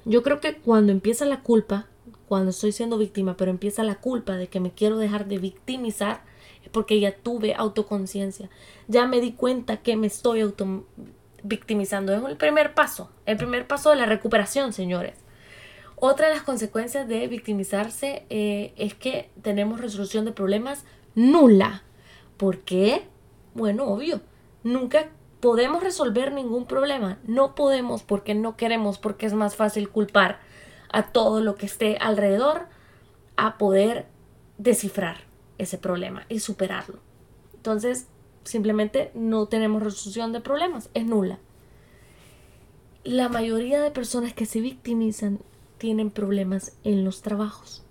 Yo 0.05 0.23
creo 0.23 0.39
que 0.39 0.55
cuando 0.55 0.91
empieza 0.91 1.25
la 1.25 1.43
culpa, 1.43 1.87
cuando 2.29 2.51
estoy 2.51 2.71
siendo 2.71 2.99
víctima, 2.99 3.35
pero 3.35 3.49
empieza 3.49 3.83
la 3.83 3.95
culpa 3.95 4.37
de 4.37 4.47
que 4.47 4.59
me 4.59 4.71
quiero 4.71 4.97
dejar 4.99 5.27
de 5.27 5.39
victimizar, 5.39 6.21
es 6.63 6.69
porque 6.69 6.99
ya 6.99 7.11
tuve 7.11 7.55
autoconciencia. 7.55 8.51
Ya 8.87 9.07
me 9.07 9.19
di 9.19 9.31
cuenta 9.31 9.77
que 9.77 9.97
me 9.97 10.05
estoy 10.05 10.41
auto 10.41 10.85
victimizando. 11.41 12.13
Es 12.13 12.23
el 12.23 12.37
primer 12.37 12.75
paso, 12.75 13.09
el 13.25 13.35
primer 13.35 13.65
paso 13.65 13.89
de 13.89 13.95
la 13.95 14.05
recuperación, 14.05 14.73
señores. 14.73 15.15
Otra 15.95 16.27
de 16.27 16.35
las 16.35 16.43
consecuencias 16.43 17.07
de 17.07 17.27
victimizarse 17.27 18.27
eh, 18.29 18.73
es 18.77 18.93
que 18.93 19.31
tenemos 19.41 19.81
resolución 19.81 20.23
de 20.23 20.31
problemas 20.31 20.85
nula. 21.15 21.81
¿Por 22.37 22.59
qué? 22.59 23.07
Bueno, 23.55 23.85
obvio. 23.85 24.21
Nunca 24.63 25.09
podemos 25.39 25.81
resolver 25.81 26.31
ningún 26.31 26.67
problema. 26.67 27.17
No 27.25 27.55
podemos 27.55 28.03
porque 28.03 28.35
no 28.35 28.55
queremos, 28.55 28.99
porque 28.99 29.25
es 29.25 29.33
más 29.33 29.55
fácil 29.55 29.89
culpar 29.89 30.47
a 30.91 31.11
todo 31.11 31.41
lo 31.41 31.55
que 31.55 31.65
esté 31.65 31.97
alrededor 31.97 32.67
a 33.35 33.57
poder 33.57 34.07
descifrar 34.57 35.21
ese 35.57 35.77
problema 35.77 36.25
y 36.29 36.39
superarlo. 36.39 36.99
Entonces, 37.55 38.07
simplemente 38.43 39.11
no 39.13 39.47
tenemos 39.47 39.83
resolución 39.83 40.31
de 40.31 40.41
problemas, 40.41 40.89
es 40.93 41.05
nula. 41.05 41.39
La 43.03 43.29
mayoría 43.29 43.81
de 43.81 43.91
personas 43.91 44.33
que 44.33 44.45
se 44.45 44.61
victimizan 44.61 45.39
tienen 45.77 46.11
problemas 46.11 46.73
en 46.83 47.05
los 47.05 47.21
trabajos, 47.21 47.83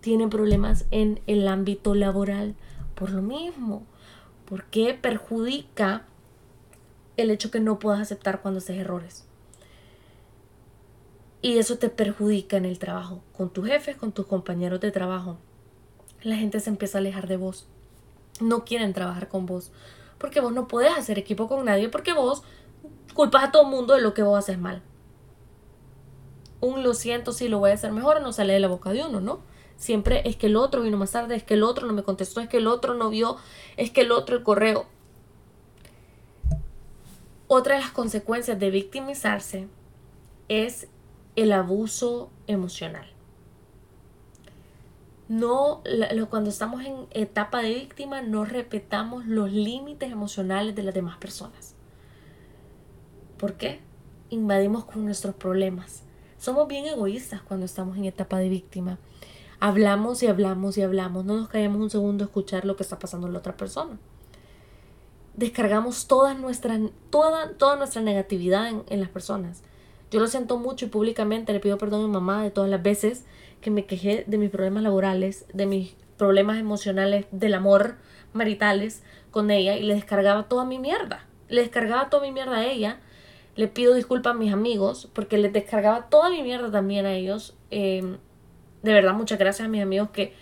tienen 0.00 0.30
problemas 0.30 0.86
en 0.90 1.20
el 1.26 1.46
ámbito 1.48 1.94
laboral, 1.94 2.54
por 2.94 3.10
lo 3.10 3.22
mismo, 3.22 3.84
porque 4.46 4.94
perjudica 4.94 6.06
el 7.16 7.30
hecho 7.30 7.50
que 7.50 7.60
no 7.60 7.78
puedas 7.78 8.00
aceptar 8.00 8.40
cuando 8.40 8.58
haces 8.58 8.78
errores. 8.78 9.26
Y 11.42 11.58
eso 11.58 11.76
te 11.76 11.90
perjudica 11.90 12.56
en 12.56 12.64
el 12.64 12.78
trabajo, 12.78 13.22
con 13.36 13.50
tus 13.50 13.66
jefes, 13.66 13.96
con 13.96 14.12
tus 14.12 14.26
compañeros 14.26 14.80
de 14.80 14.90
trabajo. 14.90 15.38
La 16.22 16.36
gente 16.36 16.60
se 16.60 16.70
empieza 16.70 16.98
a 16.98 17.00
alejar 17.00 17.26
de 17.26 17.36
vos. 17.36 17.66
No 18.40 18.64
quieren 18.64 18.94
trabajar 18.94 19.28
con 19.28 19.44
vos. 19.44 19.72
Porque 20.18 20.40
vos 20.40 20.52
no 20.52 20.68
puedes 20.68 20.96
hacer 20.96 21.18
equipo 21.18 21.48
con 21.48 21.64
nadie 21.64 21.88
porque 21.88 22.12
vos 22.12 22.42
culpas 23.12 23.44
a 23.44 23.50
todo 23.50 23.64
el 23.64 23.68
mundo 23.68 23.94
de 23.94 24.00
lo 24.00 24.14
que 24.14 24.22
vos 24.22 24.38
haces 24.38 24.58
mal 24.58 24.82
un 26.62 26.84
lo 26.84 26.94
siento 26.94 27.32
si 27.32 27.48
lo 27.48 27.58
voy 27.58 27.72
a 27.72 27.74
hacer 27.74 27.92
mejor 27.92 28.22
no 28.22 28.32
sale 28.32 28.54
de 28.54 28.60
la 28.60 28.68
boca 28.68 28.92
de 28.92 29.04
uno, 29.04 29.20
¿no? 29.20 29.40
Siempre 29.76 30.22
es 30.24 30.36
que 30.36 30.46
el 30.46 30.56
otro 30.56 30.80
vino 30.80 30.96
más 30.96 31.10
tarde, 31.10 31.34
es 31.34 31.42
que 31.42 31.54
el 31.54 31.64
otro 31.64 31.88
no 31.88 31.92
me 31.92 32.04
contestó, 32.04 32.40
es 32.40 32.48
que 32.48 32.58
el 32.58 32.68
otro 32.68 32.94
no 32.94 33.10
vio, 33.10 33.36
es 33.76 33.90
que 33.90 34.02
el 34.02 34.12
otro 34.12 34.36
el 34.36 34.44
correo. 34.44 34.86
Otra 37.48 37.74
de 37.74 37.80
las 37.80 37.90
consecuencias 37.90 38.60
de 38.60 38.70
victimizarse 38.70 39.66
es 40.48 40.86
el 41.36 41.52
abuso 41.52 42.30
emocional. 42.46 43.06
no, 45.28 45.82
cuando 46.28 46.50
estamos 46.50 46.84
en 46.84 47.06
etapa 47.10 47.62
de 47.62 47.74
víctima, 47.74 48.20
no 48.20 48.44
respetamos 48.44 49.24
los 49.26 49.50
límites 49.50 50.12
emocionales 50.12 50.74
de 50.74 50.82
las 50.82 50.94
demás 50.94 51.16
personas. 51.16 51.74
¿Por 53.38 53.54
qué? 53.54 53.80
Invadimos 54.28 54.84
con 54.84 55.04
nuestros 55.04 55.34
problemas. 55.34 56.02
Somos 56.38 56.68
bien 56.68 56.86
egoístas 56.86 57.40
cuando 57.40 57.64
estamos 57.64 57.96
en 57.96 58.04
etapa 58.04 58.38
de 58.38 58.48
víctima. 58.48 58.98
Hablamos 59.58 60.22
y 60.22 60.26
hablamos 60.26 60.76
y 60.76 60.82
hablamos. 60.82 61.24
No 61.24 61.36
nos 61.36 61.48
caemos 61.48 61.80
un 61.80 61.90
segundo 61.90 62.24
a 62.24 62.26
escuchar 62.26 62.64
lo 62.64 62.76
que 62.76 62.82
está 62.82 62.98
pasando 62.98 63.26
en 63.26 63.32
la 63.32 63.38
otra 63.38 63.56
persona. 63.56 63.98
Descargamos 65.34 66.08
toda 66.08 66.34
nuestra, 66.34 66.78
toda, 67.10 67.54
toda 67.54 67.76
nuestra 67.76 68.02
negatividad 68.02 68.68
en 68.86 69.00
las 69.00 69.08
personas. 69.08 69.62
Yo 70.12 70.20
lo 70.20 70.26
siento 70.26 70.58
mucho 70.58 70.84
y 70.84 70.88
públicamente 70.88 71.54
le 71.54 71.60
pido 71.60 71.78
perdón 71.78 72.04
a 72.04 72.06
mi 72.06 72.12
mamá 72.12 72.42
de 72.42 72.50
todas 72.50 72.68
las 72.68 72.82
veces 72.82 73.24
que 73.62 73.70
me 73.70 73.86
quejé 73.86 74.24
de 74.26 74.36
mis 74.36 74.50
problemas 74.50 74.82
laborales, 74.82 75.46
de 75.54 75.64
mis 75.64 75.96
problemas 76.18 76.58
emocionales, 76.58 77.24
del 77.30 77.54
amor 77.54 77.96
maritales 78.34 79.02
con 79.30 79.50
ella 79.50 79.74
y 79.78 79.84
le 79.84 79.94
descargaba 79.94 80.50
toda 80.50 80.66
mi 80.66 80.78
mierda. 80.78 81.24
Le 81.48 81.62
descargaba 81.62 82.10
toda 82.10 82.24
mi 82.24 82.30
mierda 82.30 82.58
a 82.58 82.66
ella. 82.66 83.00
Le 83.56 83.68
pido 83.68 83.94
disculpas 83.94 84.34
a 84.34 84.38
mis 84.38 84.52
amigos 84.52 85.08
porque 85.14 85.38
les 85.38 85.50
descargaba 85.50 86.10
toda 86.10 86.28
mi 86.28 86.42
mierda 86.42 86.70
también 86.70 87.06
a 87.06 87.14
ellos. 87.14 87.56
Em, 87.70 88.18
de 88.82 88.92
verdad, 88.92 89.14
muchas 89.14 89.38
gracias 89.38 89.64
a 89.64 89.70
mis 89.70 89.80
amigos 89.80 90.10
que 90.10 90.34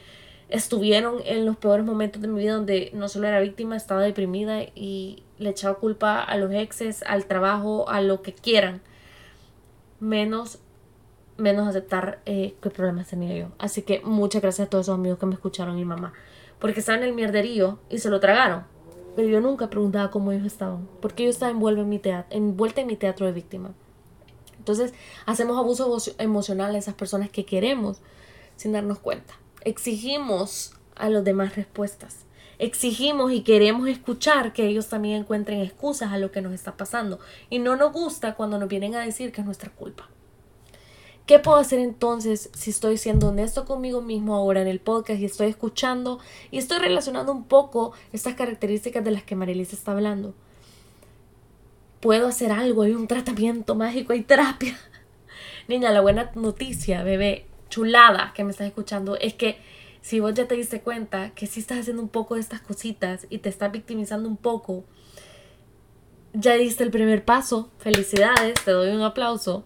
estuvieron 0.49 1.19
en 1.25 1.47
los 1.47 1.57
peores 1.57 1.87
momentos 1.87 2.21
de 2.21 2.27
mi 2.27 2.41
vida 2.41 2.55
donde 2.55 2.91
no 2.93 3.07
solo 3.07 3.29
era 3.29 3.39
víctima, 3.39 3.77
estaba 3.77 4.03
deprimida 4.03 4.63
y 4.75 5.23
le 5.39 5.51
echaba 5.51 5.77
culpa 5.77 6.21
a 6.21 6.37
los 6.37 6.53
exes, 6.53 7.05
al 7.05 7.27
trabajo, 7.27 7.89
a 7.89 8.01
lo 8.01 8.21
que 8.23 8.33
quieran, 8.33 8.83
menos 10.01 10.59
menos 11.41 11.67
aceptar 11.67 12.21
eh, 12.27 12.55
qué 12.61 12.71
problemas 12.71 13.09
tenía 13.09 13.37
yo. 13.37 13.49
Así 13.59 13.83
que 13.83 14.01
muchas 14.05 14.43
gracias 14.43 14.67
a 14.67 14.71
todos 14.71 14.87
esos 14.87 14.95
amigos 14.95 15.19
que 15.19 15.27
me 15.27 15.35
escucharon 15.35 15.79
y 15.79 15.85
mamá. 15.85 16.13
Porque 16.59 16.81
estaban 16.81 17.03
el 17.03 17.15
mierderío 17.15 17.79
y 17.89 17.99
se 17.99 18.11
lo 18.11 18.21
tragaron. 18.21 18.65
Pero 19.17 19.29
yo 19.29 19.41
nunca 19.41 19.71
preguntaba 19.71 20.11
cómo 20.11 20.31
ellos 20.33 20.47
estaban. 20.47 20.87
Porque 21.01 21.25
yo 21.25 21.31
estaba 21.31 21.51
envuelta 21.51 21.81
en 21.81 21.89
mi 21.89 21.99
teatro, 21.99 22.37
envuelta 22.37 22.81
en 22.83 22.87
mi 22.87 22.97
teatro 22.97 23.27
de 23.27 23.33
víctima. 23.33 23.73
Entonces 24.59 24.93
hacemos 25.27 25.59
abuso 25.59 25.97
emocional 26.19 26.75
a 26.75 26.79
esas 26.79 26.95
personas 26.95 27.31
que 27.31 27.47
queremos 27.47 28.01
sin 28.57 28.73
darnos 28.73 28.99
cuenta. 28.99 29.35
Exigimos 29.65 30.75
a 30.95 31.09
los 31.09 31.25
demás 31.25 31.57
respuestas. 31.57 32.27
Exigimos 32.61 33.33
y 33.33 33.41
queremos 33.41 33.89
escuchar 33.89 34.53
que 34.53 34.67
ellos 34.67 34.89
también 34.89 35.23
encuentren 35.23 35.63
excusas 35.63 36.13
a 36.13 36.19
lo 36.19 36.31
que 36.31 36.43
nos 36.43 36.53
está 36.53 36.77
pasando. 36.77 37.19
Y 37.49 37.59
no 37.59 37.75
nos 37.75 37.91
gusta 37.91 38.35
cuando 38.35 38.59
nos 38.59 38.69
vienen 38.69 38.95
a 38.95 39.01
decir 39.01 39.33
que 39.33 39.41
es 39.41 39.47
nuestra 39.47 39.71
culpa. 39.71 40.11
¿Qué 41.25 41.39
puedo 41.39 41.57
hacer 41.57 41.79
entonces 41.79 42.51
si 42.53 42.69
estoy 42.69 42.99
siendo 42.99 43.29
honesto 43.29 43.65
conmigo 43.65 44.03
mismo 44.03 44.37
ahora 44.37 44.61
en 44.61 44.69
el 44.69 44.79
podcast 44.79 45.21
y 45.21 45.25
estoy 45.25 45.47
escuchando 45.47 46.19
y 46.51 46.59
estoy 46.59 46.81
relacionando 46.81 47.33
un 47.33 47.45
poco 47.45 47.95
estas 48.13 48.35
características 48.35 49.03
de 49.03 49.13
las 49.13 49.23
que 49.23 49.37
Marilis 49.37 49.73
está 49.73 49.93
hablando? 49.93 50.35
Puedo 52.01 52.27
hacer 52.27 52.53
algo, 52.53 52.83
hay 52.83 52.93
un 52.93 53.07
tratamiento 53.07 53.75
mágico, 53.75 54.13
hay 54.13 54.21
terapia. 54.21 54.79
Niña, 55.67 55.93
la 55.93 56.03
buena 56.03 56.31
noticia, 56.35 57.05
bebé, 57.05 57.47
chulada 57.71 58.35
que 58.35 58.45
me 58.45 58.51
estás 58.51 58.67
escuchando, 58.67 59.17
es 59.17 59.33
que 59.33 59.59
si 60.03 60.21
vos 60.21 60.35
ya 60.35 60.49
te 60.49 60.55
diste 60.55 60.81
cuenta 60.81 61.31
que 61.31 61.47
si 61.47 61.61
estás 61.61 61.81
haciendo 61.81 62.03
un 62.03 62.09
poco 62.09 62.35
de 62.35 62.41
estas 62.41 62.61
cositas 62.61 63.27
y 63.31 63.39
te 63.39 63.49
estás 63.49 63.71
victimizando 63.71 64.29
un 64.29 64.37
poco, 64.37 64.85
ya 66.33 66.55
diste 66.55 66.85
el 66.85 66.91
primer 66.91 67.25
paso. 67.25 67.71
Felicidades, 67.79 68.55
te 68.65 68.71
doy 68.71 68.91
un 68.91 69.03
aplauso. 69.03 69.65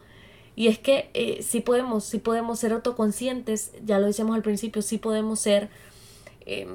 Y 0.57 0.69
es 0.69 0.79
que 0.79 1.11
eh, 1.15 1.43
sí 1.43 1.61
podemos, 1.61 2.05
sí 2.05 2.19
podemos 2.19 2.59
ser 2.59 2.73
autoconscientes, 2.73 3.73
ya 3.85 3.99
lo 3.99 4.07
decíamos 4.07 4.37
al 4.37 4.43
principio, 4.43 4.83
sí 4.83 4.99
podemos 4.99 5.41
ser, 5.41 5.69
eh, 6.47 6.69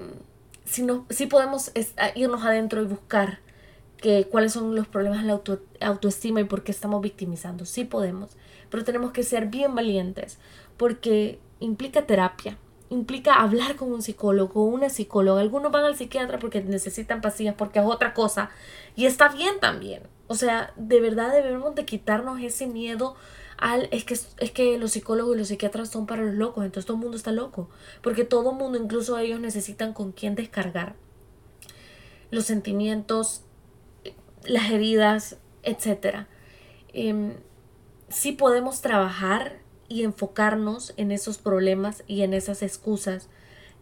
sí, 0.65 0.84
no, 0.84 1.06
sí 1.10 1.28
podemos 1.28 1.72
irnos 2.15 2.43
adentro 2.43 2.82
y 2.82 2.86
buscar 2.86 3.39
que, 3.98 4.28
cuáles 4.30 4.52
son 4.52 4.76
los 4.76 4.88
problemas 4.88 5.22
de 5.22 5.28
la 5.28 5.34
auto, 5.34 5.62
autoestima 5.80 6.41
y 6.41 6.43
por 6.43 6.63
qué 6.63 6.72
estamos 6.72 7.02
victimizando. 7.02 7.65
Sí 7.65 7.86
podemos, 7.86 8.32
pero 8.69 8.84
tenemos 8.84 9.12
que 9.12 9.24
ser 9.24 9.48
bien 9.48 9.74
valientes 9.76 10.39
porque 10.76 11.39
implica 11.62 12.06
terapia, 12.06 12.58
implica 12.89 13.36
hablar 13.36 13.75
con 13.75 13.91
un 13.91 14.02
psicólogo 14.02 14.63
una 14.63 14.89
psicóloga. 14.89 15.41
Algunos 15.41 15.71
van 15.71 15.86
al 15.86 15.95
psiquiatra 15.95 16.39
porque 16.39 16.62
necesitan 16.62 17.21
pastillas, 17.21 17.56
porque 17.56 17.80
es 17.80 17.86
otra 17.86 18.13
cosa. 18.13 18.49
Y 18.95 19.06
está 19.06 19.30
bien 19.30 19.60
también. 19.60 20.04
O 20.28 20.36
sea, 20.36 20.73
de 20.75 20.99
verdad 20.99 21.32
debemos 21.32 21.75
de 21.75 21.86
quitarnos 21.86 22.39
ese 22.41 22.67
miedo 22.67 23.15
es 23.91 24.06
que, 24.06 24.13
es 24.13 24.52
que 24.52 24.78
los 24.78 24.91
psicólogos 24.91 25.36
y 25.36 25.39
los 25.39 25.47
psiquiatras 25.49 25.89
son 25.89 26.06
para 26.06 26.23
los 26.23 26.36
locos, 26.36 26.63
entonces 26.63 26.86
todo 26.86 26.97
el 26.97 27.04
mundo 27.04 27.17
está 27.17 27.32
loco, 27.32 27.69
porque 28.02 28.23
todo 28.23 28.52
el 28.52 28.58
mundo, 28.58 28.78
incluso 28.78 29.17
ellos, 29.17 29.39
necesitan 29.39 29.93
con 29.93 30.12
quién 30.12 30.36
descargar 30.36 30.95
los 32.32 32.45
sentimientos, 32.45 33.43
las 34.45 34.71
heridas, 34.71 35.38
etc. 35.63 36.28
Em, 36.93 37.34
sí 38.08 38.32
podemos 38.32 38.82
trabajar 38.82 39.60
y 39.89 40.04
enfocarnos 40.04 40.93
en 40.95 41.12
esos 41.12 41.39
problemas 41.39 42.04
y 42.08 42.21
en 42.21 42.34
esas 42.34 42.62
excusas 42.63 43.28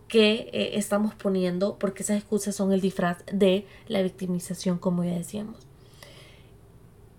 que 0.08 0.50
eh, 0.54 0.72
estamos 0.74 1.14
poniendo, 1.14 1.78
porque 1.78 2.04
esas 2.04 2.18
excusas 2.18 2.56
son 2.56 2.72
el 2.72 2.82
disfraz 2.82 3.24
de 3.32 3.66
la 3.88 4.02
victimización, 4.02 4.78
como 4.78 5.04
ya 5.04 5.12
decíamos. 5.12 5.68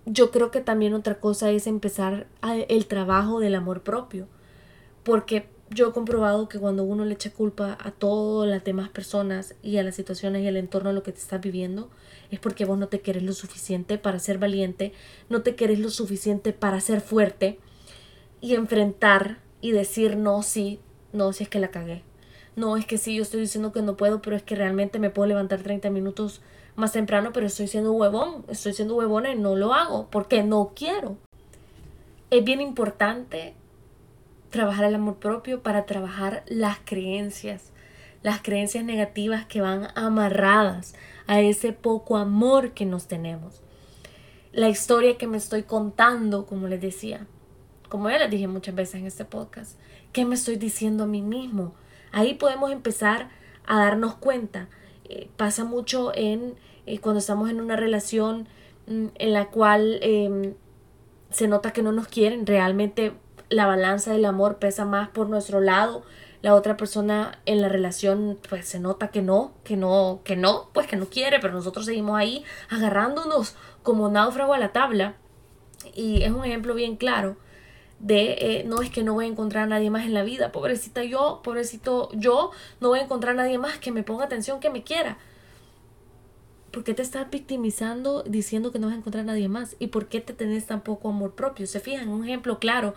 Yo 0.05 0.31
creo 0.31 0.49
que 0.49 0.61
también 0.61 0.95
otra 0.95 1.19
cosa 1.19 1.51
es 1.51 1.67
empezar 1.67 2.25
el 2.67 2.87
trabajo 2.87 3.39
del 3.39 3.53
amor 3.53 3.83
propio, 3.83 4.27
porque 5.03 5.47
yo 5.69 5.89
he 5.89 5.91
comprobado 5.91 6.49
que 6.49 6.57
cuando 6.57 6.83
uno 6.83 7.05
le 7.05 7.13
echa 7.13 7.31
culpa 7.31 7.77
a 7.79 7.91
todas 7.91 8.49
las 8.49 8.63
demás 8.63 8.89
personas 8.89 9.53
y 9.61 9.77
a 9.77 9.83
las 9.83 9.93
situaciones 9.93 10.41
y 10.41 10.47
al 10.47 10.57
entorno 10.57 10.89
de 10.89 10.95
lo 10.95 11.03
que 11.03 11.11
te 11.11 11.19
estás 11.19 11.41
viviendo, 11.41 11.91
es 12.31 12.39
porque 12.39 12.65
vos 12.65 12.79
no 12.79 12.87
te 12.87 13.01
querés 13.01 13.21
lo 13.21 13.33
suficiente 13.33 13.99
para 13.99 14.17
ser 14.17 14.39
valiente, 14.39 14.93
no 15.29 15.43
te 15.43 15.55
querés 15.55 15.77
lo 15.77 15.91
suficiente 15.91 16.53
para 16.53 16.81
ser 16.81 17.01
fuerte 17.01 17.59
y 18.41 18.55
enfrentar 18.55 19.39
y 19.61 19.71
decir 19.71 20.17
no, 20.17 20.43
sí, 20.43 20.79
no, 21.11 21.33
si 21.33 21.43
es 21.43 21.49
que 21.49 21.59
la 21.59 21.69
cagué. 21.69 22.03
No, 22.55 22.77
es 22.77 22.85
que 22.85 22.97
sí, 22.97 23.15
yo 23.15 23.23
estoy 23.23 23.41
diciendo 23.41 23.71
que 23.71 23.81
no 23.81 23.95
puedo, 23.95 24.21
pero 24.21 24.35
es 24.35 24.43
que 24.43 24.55
realmente 24.55 24.99
me 24.99 25.09
puedo 25.09 25.27
levantar 25.27 25.61
30 25.61 25.89
minutos 25.89 26.41
más 26.75 26.91
temprano, 26.91 27.31
pero 27.33 27.47
estoy 27.47 27.67
siendo 27.67 27.93
huevón, 27.93 28.45
estoy 28.47 28.73
siendo 28.73 28.95
huevona 28.95 29.31
y 29.31 29.37
no 29.37 29.55
lo 29.55 29.73
hago 29.73 30.07
porque 30.09 30.43
no 30.43 30.73
quiero. 30.75 31.17
Es 32.31 32.43
bien 32.43 32.61
importante 32.61 33.53
trabajar 34.49 34.85
el 34.85 34.95
amor 34.95 35.17
propio 35.17 35.61
para 35.61 35.85
trabajar 35.85 36.43
las 36.47 36.79
creencias, 36.83 37.71
las 38.23 38.41
creencias 38.41 38.83
negativas 38.83 39.45
que 39.45 39.61
van 39.61 39.87
amarradas 39.95 40.95
a 41.27 41.41
ese 41.41 41.73
poco 41.73 42.17
amor 42.17 42.71
que 42.71 42.85
nos 42.85 43.07
tenemos. 43.07 43.61
La 44.51 44.69
historia 44.69 45.17
que 45.17 45.27
me 45.27 45.37
estoy 45.37 45.63
contando, 45.63 46.45
como 46.45 46.67
les 46.67 46.81
decía, 46.81 47.27
como 47.89 48.09
ya 48.09 48.19
les 48.19 48.29
dije 48.29 48.47
muchas 48.47 48.75
veces 48.75 48.95
en 48.95 49.07
este 49.07 49.25
podcast, 49.25 49.77
¿qué 50.13 50.23
me 50.23 50.35
estoy 50.35 50.55
diciendo 50.55 51.03
a 51.03 51.07
mí 51.07 51.21
mismo? 51.21 51.73
Ahí 52.11 52.35
podemos 52.35 52.71
empezar 52.71 53.29
a 53.65 53.79
darnos 53.79 54.15
cuenta. 54.15 54.69
Eh, 55.05 55.29
pasa 55.35 55.65
mucho 55.65 56.11
en 56.15 56.55
eh, 56.85 56.99
cuando 56.99 57.19
estamos 57.19 57.49
en 57.49 57.59
una 57.59 57.75
relación 57.75 58.47
mm, 58.87 59.07
en 59.15 59.33
la 59.33 59.47
cual 59.47 59.99
em, 60.01 60.53
se 61.31 61.47
nota 61.47 61.73
que 61.73 61.81
no 61.81 61.91
nos 61.91 62.07
quieren, 62.07 62.45
realmente 62.45 63.13
la 63.49 63.65
balanza 63.65 64.13
del 64.13 64.25
amor 64.25 64.57
pesa 64.57 64.85
más 64.85 65.09
por 65.09 65.29
nuestro 65.29 65.59
lado, 65.59 66.03
la 66.41 66.55
otra 66.55 66.77
persona 66.77 67.39
en 67.45 67.61
la 67.61 67.69
relación 67.69 68.39
pues 68.47 68.67
se 68.67 68.79
nota 68.79 69.09
que 69.09 69.21
no, 69.21 69.53
que 69.63 69.75
no, 69.75 70.21
que 70.23 70.35
no, 70.35 70.69
pues 70.73 70.87
que 70.87 70.95
no 70.95 71.07
quiere, 71.07 71.39
pero 71.39 71.53
nosotros 71.53 71.85
seguimos 71.85 72.17
ahí 72.17 72.43
agarrándonos 72.69 73.55
como 73.83 74.09
náufrago 74.09 74.53
a 74.53 74.59
la 74.59 74.71
tabla 74.71 75.15
y 75.95 76.21
es 76.23 76.31
un 76.31 76.45
ejemplo 76.45 76.75
bien 76.75 76.95
claro 76.95 77.35
de 77.99 78.37
eh, 78.39 78.63
no 78.65 78.81
es 78.81 78.89
que 78.89 79.03
no 79.03 79.13
voy 79.13 79.25
a 79.25 79.27
encontrar 79.27 79.65
a 79.65 79.67
nadie 79.67 79.89
más 79.89 80.05
en 80.05 80.13
la 80.13 80.23
vida, 80.23 80.51
pobrecita 80.51 81.03
yo, 81.03 81.41
pobrecito 81.43 82.09
yo, 82.13 82.51
no 82.79 82.89
voy 82.89 82.99
a 82.99 83.03
encontrar 83.03 83.33
a 83.33 83.43
nadie 83.43 83.57
más 83.57 83.77
que 83.77 83.91
me 83.91 84.03
ponga 84.03 84.25
atención, 84.25 84.59
que 84.59 84.69
me 84.69 84.83
quiera. 84.83 85.17
¿Por 86.71 86.83
qué 86.83 86.93
te 86.93 87.01
estás 87.01 87.29
victimizando 87.29 88.23
diciendo 88.23 88.71
que 88.71 88.79
no 88.79 88.87
vas 88.87 88.95
a 88.95 88.99
encontrar 88.99 89.23
a 89.23 89.27
nadie 89.27 89.49
más? 89.49 89.75
¿Y 89.79 89.87
por 89.87 90.07
qué 90.07 90.21
te 90.21 90.33
tenés 90.33 90.67
tan 90.67 90.81
poco 90.81 91.09
amor 91.09 91.33
propio? 91.33 91.65
Se 91.67 91.79
fijan, 91.79 92.09
un 92.09 92.23
ejemplo 92.23 92.59
claro 92.59 92.93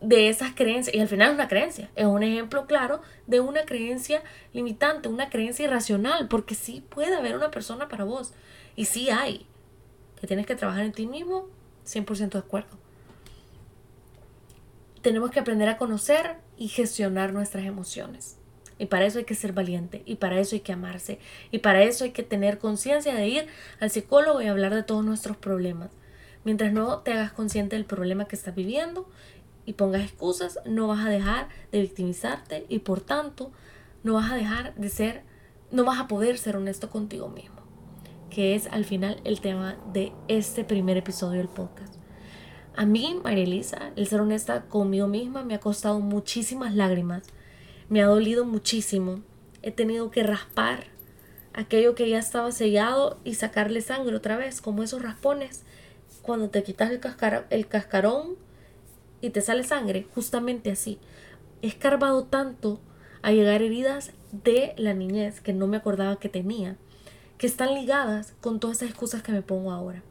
de 0.00 0.28
esas 0.28 0.54
creencias, 0.54 0.94
y 0.94 1.00
al 1.00 1.08
final 1.08 1.30
es 1.30 1.34
una 1.34 1.48
creencia, 1.48 1.90
es 1.96 2.06
un 2.06 2.22
ejemplo 2.22 2.66
claro 2.66 3.02
de 3.26 3.40
una 3.40 3.62
creencia 3.64 4.22
limitante, 4.52 5.08
una 5.08 5.28
creencia 5.28 5.64
irracional, 5.64 6.28
porque 6.28 6.54
sí 6.54 6.84
puede 6.88 7.16
haber 7.16 7.36
una 7.36 7.50
persona 7.50 7.88
para 7.88 8.04
vos, 8.04 8.32
y 8.76 8.84
sí 8.84 9.10
hay, 9.10 9.44
que 10.20 10.26
tienes 10.26 10.46
que 10.46 10.54
trabajar 10.54 10.84
en 10.84 10.92
ti 10.92 11.06
mismo, 11.06 11.48
100% 11.84 12.30
de 12.30 12.38
acuerdo. 12.38 12.87
Tenemos 15.08 15.30
que 15.30 15.40
aprender 15.40 15.70
a 15.70 15.78
conocer 15.78 16.36
y 16.58 16.68
gestionar 16.68 17.32
nuestras 17.32 17.64
emociones. 17.64 18.36
Y 18.78 18.84
para 18.84 19.06
eso 19.06 19.18
hay 19.18 19.24
que 19.24 19.34
ser 19.34 19.54
valiente, 19.54 20.02
y 20.04 20.16
para 20.16 20.38
eso 20.38 20.54
hay 20.54 20.60
que 20.60 20.74
amarse, 20.74 21.18
y 21.50 21.60
para 21.60 21.82
eso 21.82 22.04
hay 22.04 22.10
que 22.10 22.22
tener 22.22 22.58
conciencia 22.58 23.14
de 23.14 23.26
ir 23.26 23.46
al 23.80 23.88
psicólogo 23.88 24.42
y 24.42 24.48
hablar 24.48 24.74
de 24.74 24.82
todos 24.82 25.02
nuestros 25.02 25.38
problemas. 25.38 25.92
Mientras 26.44 26.74
no 26.74 26.98
te 26.98 27.12
hagas 27.12 27.32
consciente 27.32 27.76
del 27.76 27.86
problema 27.86 28.26
que 28.26 28.36
estás 28.36 28.54
viviendo 28.54 29.08
y 29.64 29.72
pongas 29.72 30.02
excusas, 30.02 30.58
no 30.66 30.88
vas 30.88 31.06
a 31.06 31.08
dejar 31.08 31.48
de 31.72 31.80
victimizarte 31.80 32.66
y 32.68 32.80
por 32.80 33.00
tanto 33.00 33.50
no 34.02 34.12
vas 34.12 34.30
a 34.30 34.34
dejar 34.34 34.74
de 34.74 34.90
ser, 34.90 35.22
no 35.70 35.84
vas 35.84 36.00
a 36.00 36.06
poder 36.06 36.36
ser 36.36 36.54
honesto 36.54 36.90
contigo 36.90 37.30
mismo, 37.30 37.62
que 38.28 38.54
es 38.54 38.66
al 38.66 38.84
final 38.84 39.22
el 39.24 39.40
tema 39.40 39.78
de 39.90 40.12
este 40.28 40.64
primer 40.64 40.98
episodio 40.98 41.38
del 41.38 41.48
podcast. 41.48 41.98
A 42.78 42.86
mí, 42.86 43.20
María 43.24 43.42
Elisa, 43.42 43.90
el 43.96 44.06
ser 44.06 44.20
honesta 44.20 44.66
conmigo 44.66 45.08
misma 45.08 45.42
me 45.42 45.56
ha 45.56 45.58
costado 45.58 45.98
muchísimas 45.98 46.76
lágrimas, 46.76 47.24
me 47.88 48.00
ha 48.00 48.06
dolido 48.06 48.44
muchísimo, 48.44 49.20
he 49.62 49.72
tenido 49.72 50.12
que 50.12 50.22
raspar 50.22 50.84
aquello 51.52 51.96
que 51.96 52.08
ya 52.08 52.20
estaba 52.20 52.52
sellado 52.52 53.18
y 53.24 53.34
sacarle 53.34 53.80
sangre 53.80 54.14
otra 54.14 54.36
vez, 54.36 54.60
como 54.60 54.84
esos 54.84 55.02
raspones 55.02 55.64
cuando 56.22 56.50
te 56.50 56.62
quitas 56.62 56.92
el, 56.92 57.00
el 57.50 57.66
cascarón 57.66 58.36
y 59.20 59.30
te 59.30 59.40
sale 59.40 59.64
sangre, 59.64 60.06
justamente 60.14 60.70
así. 60.70 61.00
He 61.62 61.66
escarbado 61.66 62.26
tanto 62.26 62.78
a 63.22 63.32
llegar 63.32 63.60
heridas 63.60 64.12
de 64.30 64.74
la 64.76 64.94
niñez 64.94 65.40
que 65.40 65.52
no 65.52 65.66
me 65.66 65.78
acordaba 65.78 66.20
que 66.20 66.28
tenía, 66.28 66.76
que 67.38 67.48
están 67.48 67.74
ligadas 67.74 68.34
con 68.40 68.60
todas 68.60 68.76
esas 68.76 68.90
excusas 68.90 69.24
que 69.24 69.32
me 69.32 69.42
pongo 69.42 69.72
ahora. 69.72 70.04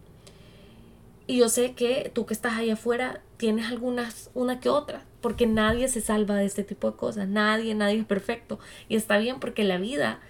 Y 1.27 1.37
yo 1.37 1.49
sé 1.49 1.73
que 1.73 2.09
tú 2.13 2.25
que 2.25 2.33
estás 2.33 2.53
ahí 2.53 2.71
afuera 2.71 3.21
tienes 3.35 3.67
algunas, 3.67 4.31
una 4.33 4.61
que 4.61 4.69
otra, 4.69 5.03
porque 5.19 5.45
nadie 5.45 5.89
se 5.89 5.99
salva 5.99 6.35
de 6.35 6.45
este 6.45 6.63
tipo 6.63 6.89
de 6.89 6.97
cosas, 6.97 7.27
nadie, 7.27 7.75
nadie 7.75 7.99
es 7.99 8.05
perfecto. 8.05 8.59
Y 8.87 8.95
está 8.95 9.17
bien 9.17 9.41
porque 9.41 9.65
la 9.65 9.77
vida 9.77 10.21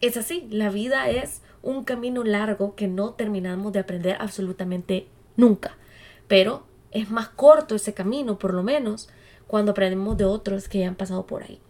es 0.00 0.16
así, 0.16 0.48
la 0.50 0.70
vida 0.70 1.10
es 1.10 1.42
un 1.62 1.84
camino 1.84 2.24
largo 2.24 2.74
que 2.74 2.88
no 2.88 3.10
terminamos 3.12 3.74
de 3.74 3.80
aprender 3.80 4.16
absolutamente 4.18 5.06
nunca. 5.36 5.76
Pero 6.28 6.64
es 6.92 7.10
más 7.10 7.28
corto 7.28 7.74
ese 7.74 7.92
camino, 7.92 8.38
por 8.38 8.54
lo 8.54 8.62
menos, 8.62 9.10
cuando 9.46 9.72
aprendemos 9.72 10.16
de 10.16 10.24
otros 10.24 10.68
que 10.68 10.78
ya 10.78 10.88
han 10.88 10.94
pasado 10.94 11.26
por 11.26 11.42
ahí. 11.42 11.60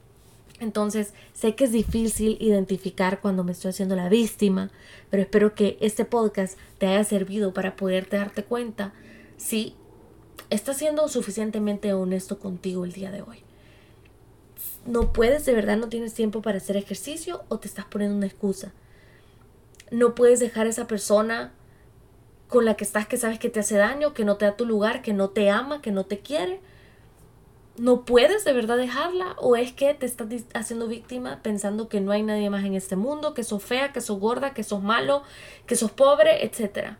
Entonces, 0.60 1.14
sé 1.32 1.54
que 1.54 1.64
es 1.64 1.72
difícil 1.72 2.36
identificar 2.38 3.20
cuando 3.20 3.44
me 3.44 3.52
estoy 3.52 3.70
haciendo 3.70 3.96
la 3.96 4.10
víctima, 4.10 4.70
pero 5.08 5.22
espero 5.22 5.54
que 5.54 5.78
este 5.80 6.04
podcast 6.04 6.58
te 6.78 6.86
haya 6.86 7.02
servido 7.02 7.54
para 7.54 7.76
poderte 7.76 8.18
darte 8.18 8.44
cuenta 8.44 8.92
si 9.38 9.74
estás 10.50 10.76
siendo 10.76 11.08
suficientemente 11.08 11.94
honesto 11.94 12.38
contigo 12.38 12.84
el 12.84 12.92
día 12.92 13.10
de 13.10 13.22
hoy. 13.22 13.42
No 14.84 15.14
puedes, 15.14 15.46
de 15.46 15.54
verdad 15.54 15.78
no 15.78 15.88
tienes 15.88 16.12
tiempo 16.12 16.42
para 16.42 16.58
hacer 16.58 16.76
ejercicio 16.76 17.42
o 17.48 17.58
te 17.58 17.66
estás 17.66 17.86
poniendo 17.86 18.16
una 18.16 18.26
excusa. 18.26 18.72
No 19.90 20.14
puedes 20.14 20.40
dejar 20.40 20.66
a 20.66 20.70
esa 20.70 20.86
persona 20.86 21.54
con 22.48 22.66
la 22.66 22.74
que 22.74 22.84
estás 22.84 23.06
que 23.06 23.16
sabes 23.16 23.38
que 23.38 23.48
te 23.48 23.60
hace 23.60 23.76
daño, 23.76 24.12
que 24.12 24.26
no 24.26 24.36
te 24.36 24.44
da 24.44 24.56
tu 24.56 24.66
lugar, 24.66 25.00
que 25.00 25.14
no 25.14 25.30
te 25.30 25.48
ama, 25.48 25.80
que 25.80 25.90
no 25.90 26.04
te 26.04 26.18
quiere 26.18 26.60
no 27.80 28.04
puedes 28.04 28.44
de 28.44 28.52
verdad 28.52 28.76
dejarla 28.76 29.34
o 29.38 29.56
es 29.56 29.72
que 29.72 29.94
te 29.94 30.04
estás 30.04 30.28
haciendo 30.52 30.86
víctima 30.86 31.40
pensando 31.42 31.88
que 31.88 32.02
no 32.02 32.12
hay 32.12 32.22
nadie 32.22 32.50
más 32.50 32.62
en 32.66 32.74
este 32.74 32.94
mundo, 32.94 33.32
que 33.32 33.42
sos 33.42 33.64
fea, 33.64 33.90
que 33.90 34.02
sos 34.02 34.20
gorda, 34.20 34.52
que 34.52 34.62
sos 34.64 34.82
malo, 34.82 35.22
que 35.64 35.76
sos 35.76 35.90
pobre, 35.90 36.44
etc. 36.44 36.96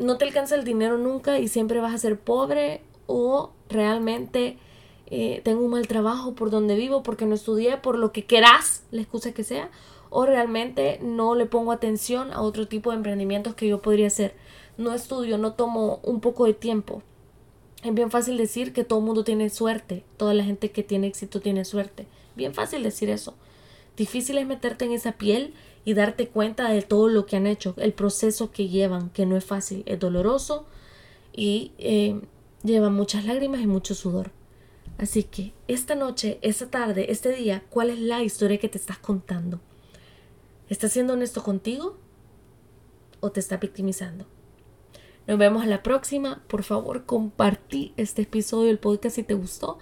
No 0.00 0.18
te 0.18 0.24
alcanza 0.24 0.56
el 0.56 0.64
dinero 0.64 0.98
nunca 0.98 1.38
y 1.38 1.46
siempre 1.46 1.78
vas 1.78 1.94
a 1.94 1.98
ser 1.98 2.18
pobre 2.18 2.82
o 3.06 3.52
realmente 3.68 4.58
eh, 5.06 5.42
tengo 5.44 5.64
un 5.64 5.70
mal 5.70 5.86
trabajo 5.86 6.34
por 6.34 6.50
donde 6.50 6.74
vivo 6.74 7.04
porque 7.04 7.24
no 7.24 7.36
estudié, 7.36 7.76
por 7.76 7.98
lo 7.98 8.10
que 8.10 8.24
querás, 8.24 8.82
la 8.90 9.02
excusa 9.02 9.30
que 9.30 9.44
sea, 9.44 9.70
o 10.10 10.26
realmente 10.26 10.98
no 11.02 11.36
le 11.36 11.46
pongo 11.46 11.70
atención 11.70 12.32
a 12.32 12.40
otro 12.40 12.66
tipo 12.66 12.90
de 12.90 12.96
emprendimientos 12.96 13.54
que 13.54 13.68
yo 13.68 13.80
podría 13.80 14.08
hacer. 14.08 14.34
No 14.76 14.92
estudio, 14.92 15.38
no 15.38 15.52
tomo 15.52 16.00
un 16.02 16.20
poco 16.20 16.46
de 16.46 16.54
tiempo 16.54 17.04
es 17.88 17.94
bien 17.94 18.10
fácil 18.10 18.36
decir 18.36 18.72
que 18.72 18.84
todo 18.84 18.98
el 18.98 19.04
mundo 19.04 19.24
tiene 19.24 19.50
suerte, 19.50 20.04
toda 20.16 20.34
la 20.34 20.44
gente 20.44 20.70
que 20.70 20.82
tiene 20.82 21.06
éxito 21.06 21.40
tiene 21.40 21.64
suerte. 21.64 22.06
Bien 22.34 22.54
fácil 22.54 22.82
decir 22.82 23.10
eso. 23.10 23.34
Difícil 23.96 24.38
es 24.38 24.46
meterte 24.46 24.84
en 24.84 24.92
esa 24.92 25.12
piel 25.12 25.54
y 25.84 25.94
darte 25.94 26.28
cuenta 26.28 26.68
de 26.68 26.82
todo 26.82 27.08
lo 27.08 27.26
que 27.26 27.36
han 27.36 27.46
hecho, 27.46 27.74
el 27.78 27.92
proceso 27.92 28.50
que 28.50 28.68
llevan, 28.68 29.10
que 29.10 29.24
no 29.24 29.36
es 29.36 29.44
fácil, 29.44 29.84
es 29.86 29.98
doloroso 29.98 30.66
y 31.32 31.72
eh, 31.78 32.20
lleva 32.62 32.90
muchas 32.90 33.24
lágrimas 33.24 33.60
y 33.60 33.66
mucho 33.66 33.94
sudor. 33.94 34.32
Así 34.98 35.22
que 35.22 35.52
esta 35.68 35.94
noche, 35.94 36.38
esta 36.42 36.70
tarde, 36.70 37.10
este 37.10 37.30
día, 37.32 37.62
¿cuál 37.70 37.90
es 37.90 38.00
la 38.00 38.22
historia 38.22 38.58
que 38.58 38.68
te 38.68 38.78
estás 38.78 38.98
contando? 38.98 39.60
¿Estás 40.68 40.92
siendo 40.92 41.12
honesto 41.12 41.42
contigo 41.42 41.96
o 43.20 43.30
te 43.30 43.40
estás 43.40 43.60
victimizando? 43.60 44.26
Nos 45.26 45.38
vemos 45.38 45.62
a 45.62 45.66
la 45.66 45.82
próxima. 45.82 46.42
Por 46.46 46.62
favor, 46.62 47.04
compartí 47.04 47.92
este 47.96 48.22
episodio 48.22 48.68
del 48.68 48.78
podcast 48.78 49.16
si 49.16 49.22
te 49.22 49.34
gustó. 49.34 49.78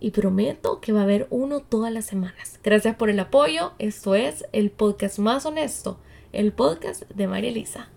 Y 0.00 0.10
prometo 0.10 0.80
que 0.80 0.92
va 0.92 1.00
a 1.00 1.04
haber 1.04 1.26
uno 1.30 1.60
todas 1.60 1.92
las 1.92 2.04
semanas. 2.04 2.58
Gracias 2.62 2.96
por 2.96 3.08
el 3.08 3.20
apoyo. 3.20 3.72
Esto 3.78 4.14
es 4.14 4.44
el 4.52 4.70
podcast 4.70 5.18
más 5.18 5.46
honesto, 5.46 5.98
el 6.32 6.52
podcast 6.52 7.08
de 7.08 7.26
María 7.26 7.50
Elisa. 7.50 7.88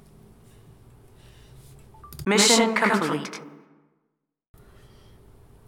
Mission 2.25 2.75
complete. 2.75 3.46